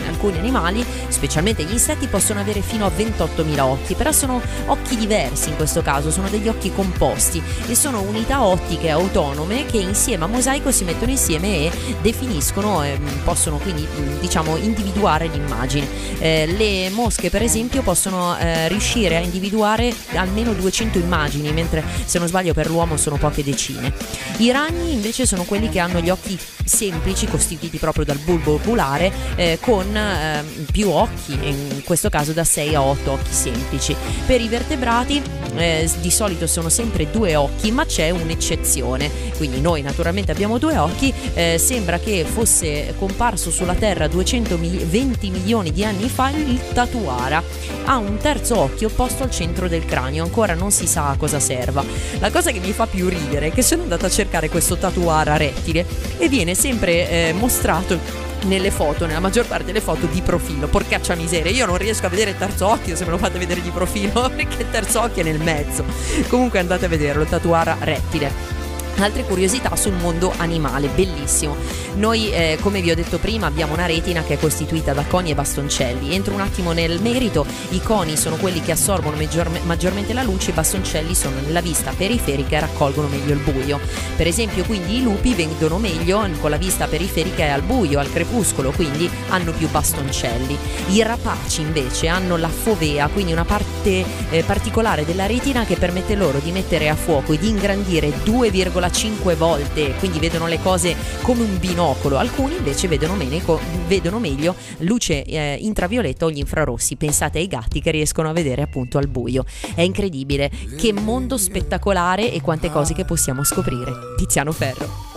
Alcuni 0.08 0.38
animali, 0.38 0.84
specialmente 1.08 1.64
gli 1.64 1.72
insetti, 1.72 2.06
possono 2.06 2.40
avere 2.40 2.60
fino 2.60 2.86
a 2.86 2.90
28.000 2.94 3.60
occhi, 3.60 3.94
però 3.94 4.12
sono 4.12 4.40
occhi 4.66 4.96
diversi 4.96 5.50
in 5.50 5.56
questo 5.56 5.82
caso, 5.82 6.10
sono 6.10 6.28
degli 6.28 6.48
occhi 6.48 6.72
composti 6.72 7.42
e 7.66 7.74
sono 7.74 8.00
unità 8.00 8.42
ottiche 8.42 8.90
autonome 8.90 9.66
che 9.66 9.78
insieme 9.78 10.24
a 10.24 10.26
mosaico 10.26 10.70
si 10.70 10.84
mettono 10.84 11.10
insieme 11.10 11.48
e 11.48 11.72
definiscono, 12.00 12.82
e 12.84 12.98
possono 13.24 13.58
quindi 13.58 13.86
diciamo 14.20 14.56
individuare 14.56 15.26
l'immagine. 15.26 15.86
Eh, 16.18 16.46
le 16.46 16.90
mosche 16.90 17.30
per 17.30 17.42
esempio 17.42 17.82
possono 17.82 18.36
eh, 18.38 18.68
riuscire 18.68 19.16
a 19.16 19.20
individuare 19.20 19.94
almeno 20.14 20.52
200 20.52 20.98
immagini, 20.98 21.52
mentre 21.52 21.82
se 22.04 22.18
non 22.18 22.28
sbaglio 22.28 22.52
per 22.52 22.68
l'uomo 22.68 22.96
sono 22.96 23.16
poche 23.16 23.42
decine. 23.42 23.92
I 24.38 24.50
ragni 24.50 24.92
invece 24.92 25.26
sono 25.26 25.44
quelli 25.44 25.68
che 25.68 25.78
hanno 25.78 26.00
gli 26.00 26.10
occhi 26.10 26.38
semplici 26.64 27.26
costituiti 27.26 27.78
proprio 27.78 28.04
dal 28.04 28.18
bulbo 28.18 28.54
oculare 28.54 29.12
eh, 29.36 29.58
con 29.60 29.96
eh, 29.96 30.44
più 30.70 30.90
occhi, 30.90 31.32
in 31.42 31.82
questo 31.84 32.08
caso 32.08 32.32
da 32.32 32.44
6 32.44 32.74
a 32.74 32.82
8 32.82 33.10
occhi 33.10 33.32
semplici. 33.32 33.96
Per 34.26 34.40
i 34.40 34.48
vertebrati 34.48 35.22
eh, 35.56 35.88
di 36.00 36.10
solito 36.10 36.46
sono 36.46 36.68
sempre 36.68 37.10
due 37.10 37.36
occhi, 37.36 37.70
ma 37.70 37.84
c'è 37.84 38.10
un'eccezione. 38.10 39.10
Quindi 39.36 39.60
noi 39.60 39.82
naturalmente 39.82 40.32
abbiamo 40.32 40.58
due 40.58 40.76
occhi, 40.76 41.12
eh, 41.34 41.58
sembra 41.58 41.98
che 41.98 42.24
fosse 42.24 42.94
comparso 42.98 43.50
sulla 43.50 43.74
Terra 43.74 44.08
220 44.08 45.30
milioni 45.30 45.72
di 45.72 45.84
anni 45.84 46.08
fa 46.08 46.30
il 46.30 46.60
tatuara. 46.72 47.42
Ha 47.84 47.96
un 47.96 48.18
terzo 48.18 48.58
occhio 48.58 48.88
posto 48.88 49.22
al 49.22 49.30
centro 49.30 49.68
del 49.68 49.84
cranio, 49.84 50.24
ancora 50.24 50.54
non 50.54 50.70
si 50.70 50.86
sa 50.86 51.08
a 51.08 51.16
cosa 51.16 51.40
serva. 51.40 51.84
La 52.18 52.30
cosa 52.30 52.50
che 52.50 52.60
mi 52.60 52.72
fa 52.72 52.86
più 52.86 53.08
ridere 53.08 53.46
è 53.46 53.52
che 53.52 53.62
sono 53.62 53.82
andata 53.82 54.06
a 54.06 54.10
cercare 54.10 54.48
questo 54.48 54.76
tatuara 54.76 55.36
rettile 55.36 55.86
e 56.18 56.28
viene 56.28 56.54
sempre 56.54 57.08
eh, 57.08 57.32
mostrato 57.32 58.28
nelle 58.44 58.70
foto, 58.70 59.06
nella 59.06 59.20
maggior 59.20 59.46
parte 59.46 59.66
delle 59.66 59.80
foto 59.80 60.06
di 60.06 60.20
profilo. 60.22 60.68
Porcaccia 60.68 61.14
miseria, 61.14 61.50
io 61.50 61.66
non 61.66 61.76
riesco 61.76 62.06
a 62.06 62.08
vedere 62.08 62.30
il 62.30 62.38
terzo 62.38 62.66
occhio 62.66 62.96
se 62.96 63.04
me 63.04 63.10
lo 63.10 63.18
fate 63.18 63.38
vedere 63.38 63.62
di 63.62 63.70
profilo, 63.70 64.30
perché 64.34 64.62
il 64.62 64.70
terzo 64.70 65.02
occhio 65.02 65.22
è 65.22 65.24
nel 65.24 65.40
mezzo. 65.40 65.84
Comunque 66.28 66.58
andate 66.58 66.86
a 66.86 66.88
vederlo, 66.88 67.24
tatuara 67.24 67.76
rettile 67.80 68.58
altre 69.02 69.24
curiosità 69.24 69.74
sul 69.76 69.92
mondo 69.92 70.32
animale, 70.36 70.88
bellissimo. 70.88 71.56
Noi, 71.94 72.30
eh, 72.30 72.58
come 72.60 72.80
vi 72.80 72.90
ho 72.90 72.94
detto 72.94 73.18
prima, 73.18 73.46
abbiamo 73.46 73.72
una 73.72 73.86
retina 73.86 74.22
che 74.22 74.34
è 74.34 74.38
costituita 74.38 74.92
da 74.92 75.04
coni 75.04 75.30
e 75.30 75.34
bastoncelli. 75.34 76.14
Entro 76.14 76.34
un 76.34 76.40
attimo 76.40 76.72
nel 76.72 77.00
merito, 77.00 77.44
i 77.70 77.80
coni 77.80 78.16
sono 78.16 78.36
quelli 78.36 78.60
che 78.60 78.72
assorbono 78.72 79.16
maggior- 79.16 79.50
maggiormente 79.64 80.12
la 80.12 80.22
luce, 80.22 80.50
i 80.50 80.54
bastoncelli 80.54 81.14
sono 81.14 81.36
nella 81.40 81.60
vista 81.60 81.92
periferica 81.96 82.56
e 82.56 82.60
raccolgono 82.60 83.08
meglio 83.08 83.32
il 83.32 83.40
buio. 83.40 83.80
Per 84.16 84.26
esempio, 84.26 84.64
quindi 84.64 84.98
i 84.98 85.02
lupi 85.02 85.34
vedono 85.34 85.78
meglio 85.78 86.18
con 86.40 86.50
la 86.50 86.56
vista 86.56 86.86
periferica 86.86 87.44
e 87.44 87.48
al 87.48 87.62
buio, 87.62 87.98
al 87.98 88.12
crepuscolo, 88.12 88.72
quindi 88.72 89.08
hanno 89.28 89.52
più 89.52 89.68
bastoncelli. 89.68 90.56
I 90.88 91.02
rapaci 91.02 91.62
invece 91.62 92.08
hanno 92.08 92.36
la 92.36 92.48
fovea, 92.48 93.08
quindi 93.08 93.32
una 93.32 93.44
parte 93.44 94.04
eh, 94.30 94.42
particolare 94.44 95.04
della 95.04 95.26
retina 95.26 95.64
che 95.64 95.76
permette 95.76 96.14
loro 96.14 96.38
di 96.38 96.52
mettere 96.52 96.88
a 96.88 96.94
fuoco 96.94 97.32
e 97.32 97.38
di 97.38 97.48
ingrandire 97.48 98.08
2,5 98.24 98.89
5 98.90 99.34
volte, 99.34 99.94
quindi 99.98 100.18
vedono 100.18 100.46
le 100.46 100.60
cose 100.60 100.94
come 101.22 101.42
un 101.42 101.58
binocolo. 101.58 102.18
Alcuni 102.18 102.56
invece 102.56 102.88
vedono, 102.88 103.14
meglio, 103.14 103.60
vedono 103.86 104.18
meglio 104.18 104.54
luce 104.78 105.24
eh, 105.24 105.56
intravioletta 105.60 106.24
o 106.24 106.30
gli 106.30 106.38
infrarossi. 106.38 106.96
Pensate 106.96 107.38
ai 107.38 107.46
gatti 107.46 107.80
che 107.80 107.90
riescono 107.90 108.28
a 108.28 108.32
vedere 108.32 108.62
appunto 108.62 108.98
al 108.98 109.08
buio. 109.08 109.44
È 109.74 109.82
incredibile, 109.82 110.50
che 110.76 110.92
mondo 110.92 111.36
spettacolare 111.36 112.32
e 112.32 112.40
quante 112.40 112.70
cose 112.70 112.94
che 112.94 113.04
possiamo 113.04 113.44
scoprire. 113.44 113.92
Tiziano 114.16 114.52
Ferro. 114.52 115.09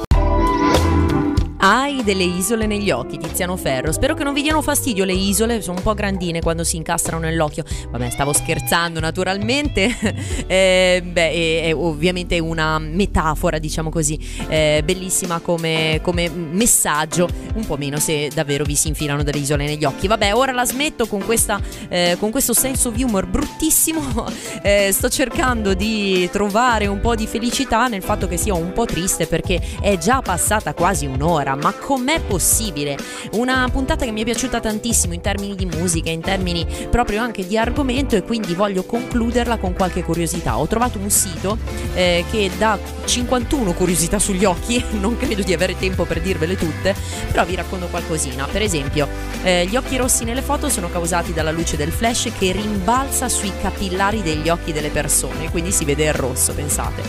Hai 1.65 2.03
delle 2.03 2.25
isole 2.25 2.65
negli 2.65 2.91
occhi, 2.91 3.17
Tiziano 3.17 3.55
Ferro. 3.55 3.93
Spero 3.93 4.15
che 4.15 4.25
non 4.25 4.33
vi 4.33 4.41
diano 4.41 4.61
fastidio 4.61 5.05
le 5.05 5.13
isole, 5.13 5.61
sono 5.61 5.77
un 5.77 5.83
po' 5.83 5.93
grandine 5.93 6.41
quando 6.41 6.65
si 6.65 6.75
incastrano 6.75 7.21
nell'occhio. 7.21 7.63
Vabbè, 7.89 8.09
stavo 8.09 8.33
scherzando 8.33 8.99
naturalmente. 8.99 9.89
eh, 10.45 11.01
beh, 11.01 11.31
è, 11.31 11.63
è, 11.67 11.73
ovviamente 11.73 12.37
una 12.39 12.79
metafora, 12.79 13.59
diciamo 13.59 13.89
così, 13.89 14.19
eh, 14.49 14.81
bellissima 14.83 15.39
come, 15.39 16.01
come, 16.01 16.29
messaggio. 16.29 17.29
Un 17.53 17.65
po' 17.65 17.77
meno 17.77 17.97
se 17.97 18.29
davvero 18.33 18.65
vi 18.65 18.75
si 18.75 18.89
infilano 18.89 19.23
delle 19.23 19.39
isole 19.39 19.63
negli 19.63 19.85
occhi. 19.85 20.07
Vabbè, 20.07 20.35
ora 20.35 20.51
la 20.51 20.65
smetto 20.65 21.07
con, 21.07 21.23
questa, 21.23 21.61
eh, 21.87 22.17
con 22.19 22.29
questo 22.29 22.51
senso 22.53 22.89
di 22.89 23.03
humor 23.03 23.25
bruttissimo. 23.25 24.01
Eh, 24.63 24.91
sto 24.93 25.09
cercando 25.09 25.73
di 25.73 26.29
trovare 26.31 26.87
un 26.87 27.01
po' 27.01 27.15
di 27.15 27.27
felicità 27.27 27.87
nel 27.87 28.01
fatto 28.01 28.27
che 28.27 28.37
sia 28.37 28.53
un 28.53 28.71
po' 28.71 28.85
triste 28.85 29.27
perché 29.27 29.61
è 29.81 29.97
già 29.97 30.21
passata 30.21 30.73
quasi 30.73 31.05
un'ora 31.05 31.52
ma 31.55 31.73
com'è 31.73 32.21
possibile? 32.21 32.97
Una 33.33 33.67
puntata 33.71 34.05
che 34.05 34.11
mi 34.11 34.21
è 34.21 34.23
piaciuta 34.23 34.59
tantissimo 34.59 35.13
in 35.13 35.21
termini 35.21 35.55
di 35.55 35.65
musica, 35.65 36.09
in 36.09 36.21
termini 36.21 36.65
proprio 36.89 37.21
anche 37.21 37.45
di 37.45 37.57
argomento 37.57 38.15
e 38.15 38.23
quindi 38.23 38.53
voglio 38.53 38.83
concluderla 38.83 39.57
con 39.57 39.73
qualche 39.73 40.03
curiosità. 40.03 40.57
Ho 40.57 40.67
trovato 40.67 40.99
un 40.99 41.09
sito 41.09 41.57
eh, 41.93 42.23
che 42.29 42.49
dà 42.57 42.77
51 43.05 43.73
curiosità 43.73 44.19
sugli 44.19 44.45
occhi, 44.45 44.83
non 44.99 45.17
credo 45.17 45.41
di 45.41 45.53
avere 45.53 45.77
tempo 45.77 46.05
per 46.05 46.21
dirvele 46.21 46.55
tutte, 46.55 46.95
però 47.31 47.45
vi 47.45 47.55
racconto 47.55 47.87
qualcosina. 47.87 48.45
Per 48.45 48.61
esempio, 48.61 49.07
eh, 49.43 49.65
gli 49.65 49.75
occhi 49.75 49.97
rossi 49.97 50.23
nelle 50.23 50.41
foto 50.41 50.69
sono 50.69 50.89
causati 50.89 51.33
dalla 51.33 51.51
luce 51.51 51.77
del 51.77 51.91
flash 51.91 52.31
che 52.37 52.51
rimbalza 52.51 53.29
sui 53.29 53.51
capillari 53.61 54.21
degli 54.21 54.49
occhi 54.49 54.71
delle 54.71 54.89
persone, 54.89 55.49
quindi 55.51 55.71
si 55.71 55.85
vede 55.85 56.05
il 56.05 56.13
rosso, 56.13 56.53
pensate. 56.53 57.01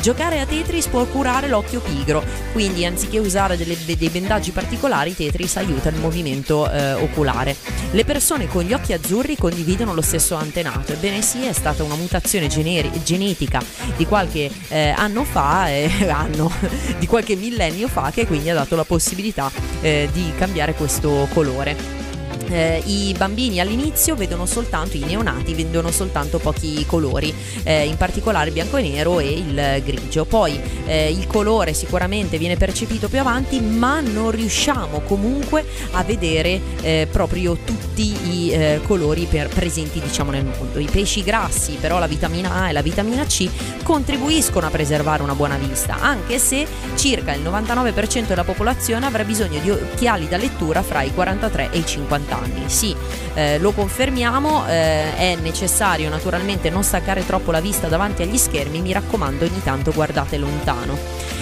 Giocare 0.00 0.40
a 0.40 0.46
Tetris 0.46 0.86
può 0.86 1.04
curare 1.04 1.48
l'occhio 1.48 1.80
pigro, 1.80 2.22
quindi 2.52 2.84
anziché 2.84 3.18
usare 3.18 3.56
delle 3.56 3.76
dei 3.96 4.08
bendaggi 4.08 4.50
particolari 4.50 5.14
Tetris 5.14 5.56
aiuta 5.56 5.88
il 5.88 5.96
movimento 5.96 6.70
eh, 6.70 6.94
oculare. 6.94 7.56
Le 7.92 8.04
persone 8.04 8.46
con 8.48 8.62
gli 8.62 8.72
occhi 8.72 8.92
azzurri 8.92 9.36
condividono 9.36 9.94
lo 9.94 10.02
stesso 10.02 10.34
antenato, 10.34 10.92
ebbene 10.92 11.22
sì, 11.22 11.44
è 11.44 11.52
stata 11.52 11.82
una 11.82 11.94
mutazione 11.94 12.48
generi- 12.48 12.90
genetica 13.02 13.62
di 13.96 14.06
qualche 14.06 14.50
eh, 14.68 14.88
anno 14.90 15.24
fa, 15.24 15.68
eh, 15.70 15.90
anno, 16.10 16.50
di 16.98 17.06
qualche 17.06 17.36
millennio 17.36 17.88
fa, 17.88 18.10
che 18.10 18.26
quindi 18.26 18.50
ha 18.50 18.54
dato 18.54 18.76
la 18.76 18.84
possibilità 18.84 19.50
eh, 19.80 20.08
di 20.12 20.32
cambiare 20.36 20.74
questo 20.74 21.28
colore 21.32 22.07
eh, 22.50 22.82
i 22.86 23.14
bambini 23.16 23.60
all'inizio 23.60 24.14
vedono 24.14 24.46
soltanto, 24.46 24.96
i 24.96 25.00
neonati 25.00 25.54
vedono 25.54 25.90
soltanto 25.90 26.38
pochi 26.38 26.84
colori, 26.86 27.34
eh, 27.62 27.86
in 27.86 27.96
particolare 27.96 28.50
bianco 28.50 28.76
e 28.76 28.82
nero 28.82 29.20
e 29.20 29.30
il 29.30 29.82
grigio. 29.84 30.24
Poi 30.24 30.60
eh, 30.86 31.10
il 31.10 31.26
colore 31.26 31.72
sicuramente 31.74 32.38
viene 32.38 32.56
percepito 32.56 33.08
più 33.08 33.20
avanti, 33.20 33.60
ma 33.60 34.00
non 34.00 34.30
riusciamo 34.30 35.00
comunque 35.00 35.64
a 35.92 36.02
vedere 36.02 36.60
eh, 36.80 37.08
proprio 37.10 37.56
tutti 37.64 38.16
i 38.30 38.50
eh, 38.50 38.80
colori 38.86 39.26
per, 39.28 39.48
presenti 39.48 40.00
diciamo 40.00 40.30
nel 40.30 40.44
mondo. 40.44 40.78
I 40.78 40.88
pesci 40.90 41.22
grassi, 41.22 41.76
però 41.80 41.98
la 41.98 42.06
vitamina 42.06 42.54
A 42.54 42.68
e 42.68 42.72
la 42.72 42.82
vitamina 42.82 43.24
C 43.24 43.48
contribuiscono 43.82 44.66
a 44.66 44.70
preservare 44.70 45.22
una 45.22 45.34
buona 45.34 45.56
vista, 45.56 45.98
anche 46.00 46.38
se 46.38 46.66
circa 46.94 47.32
il 47.34 47.42
99% 47.42 48.26
della 48.26 48.44
popolazione 48.44 49.06
avrà 49.06 49.24
bisogno 49.24 49.60
di 49.60 49.70
occhiali 49.70 50.28
da 50.28 50.36
lettura 50.36 50.82
fra 50.82 51.02
i 51.02 51.12
43 51.12 51.70
e 51.70 51.78
i 51.78 51.86
50 51.86 52.36
anni. 52.36 52.37
Sì, 52.66 52.94
eh, 53.34 53.58
lo 53.58 53.72
confermiamo, 53.72 54.66
eh, 54.66 55.16
è 55.16 55.36
necessario 55.40 56.08
naturalmente 56.08 56.70
non 56.70 56.82
staccare 56.82 57.24
troppo 57.24 57.50
la 57.50 57.60
vista 57.60 57.88
davanti 57.88 58.22
agli 58.22 58.36
schermi, 58.36 58.80
mi 58.80 58.92
raccomando 58.92 59.44
ogni 59.44 59.62
tanto 59.62 59.92
guardate 59.92 60.36
lontano. 60.38 60.96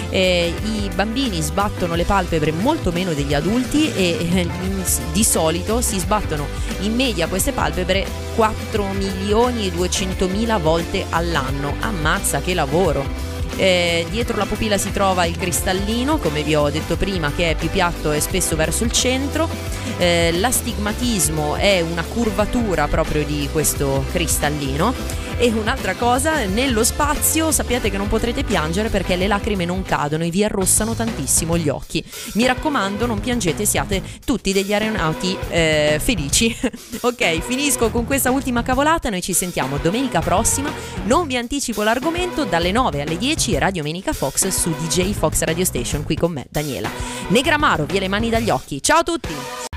Eh, 0.09 0.53
I 0.63 0.89
bambini 0.95 1.41
sbattono 1.41 1.95
le 1.95 2.05
palpebre 2.05 2.51
molto 2.51 2.91
meno 2.91 3.13
degli 3.13 3.33
adulti 3.33 3.93
e 3.93 4.17
eh, 4.33 4.49
di 5.11 5.23
solito 5.23 5.81
si 5.81 5.99
sbattono 5.99 6.47
in 6.81 6.95
media 6.95 7.27
queste 7.27 7.51
palpebre 7.51 8.05
4 8.35 8.85
milioni 8.93 9.67
e 9.67 9.71
200 9.71 10.27
mila 10.27 10.57
volte 10.57 11.05
all'anno. 11.09 11.75
Ammazza 11.79 12.39
che 12.39 12.53
lavoro! 12.53 13.26
Eh, 13.57 14.05
dietro 14.11 14.37
la 14.37 14.45
pupilla 14.45 14.77
si 14.77 14.91
trova 14.91 15.25
il 15.25 15.35
cristallino, 15.35 16.17
come 16.17 16.43
vi 16.43 16.55
ho 16.55 16.69
detto 16.69 16.95
prima, 16.95 17.31
che 17.35 17.51
è 17.51 17.55
più 17.55 17.69
piatto 17.69 18.11
e 18.11 18.19
spesso 18.21 18.55
verso 18.55 18.83
il 18.83 18.91
centro. 18.91 19.49
Eh, 19.97 20.31
l'astigmatismo 20.33 21.55
è 21.55 21.81
una 21.81 22.03
curvatura 22.03 22.87
proprio 22.87 23.25
di 23.25 23.49
questo 23.51 24.05
cristallino 24.11 25.25
e 25.39 25.51
un'altra 25.51 25.93
cosa, 25.93 26.45
nello 26.45 26.83
spazio 26.83 27.51
sappiate 27.51 27.91
che 27.91 27.97
non 27.97 28.07
potrete 28.07 28.43
piangere 28.43 28.89
perché 28.89 29.15
le 29.15 29.27
lacrime 29.27 29.65
non 29.65 29.83
cadono 29.83 30.23
e 30.23 30.31
vi 30.31 30.43
arrossano 30.43 30.95
tantissimo 30.95 31.57
gli 31.57 31.69
occhi. 31.69 32.03
Mi 32.33 32.47
raccomando, 32.47 33.05
non 33.05 33.19
piangete, 33.19 33.63
siate 33.65 34.01
tutti 34.25 34.51
degli 34.51 34.73
aeronauti 34.73 35.37
eh, 35.49 35.99
felici. 36.01 36.55
ok, 37.01 37.39
finisco 37.41 37.91
con 37.91 38.05
questa 38.05 38.31
ultima 38.31 38.63
cavolata, 38.63 39.09
noi 39.09 39.21
ci 39.21 39.33
sentiamo 39.33 39.77
domenica 39.77 40.21
prossima. 40.21 40.71
Non 41.03 41.27
vi 41.27 41.37
anticipo 41.37 41.83
l'argomento, 41.83 42.43
dalle 42.43 42.71
9 42.71 43.01
alle 43.01 43.17
10 43.17 43.59
Radio 43.59 43.83
Menica 43.83 44.13
Fox 44.13 44.47
su 44.47 44.71
DJ 44.71 45.13
Fox 45.13 45.43
Radio 45.43 45.65
Station, 45.65 46.03
qui 46.03 46.15
con 46.15 46.31
me, 46.31 46.47
Daniela. 46.49 46.89
Negramaro, 47.27 47.85
via 47.85 47.99
le 47.99 48.07
mani 48.07 48.29
dagli 48.29 48.49
occhi. 48.49 48.81
Ciao 48.81 48.99
a 48.99 49.03
tutti! 49.03 49.76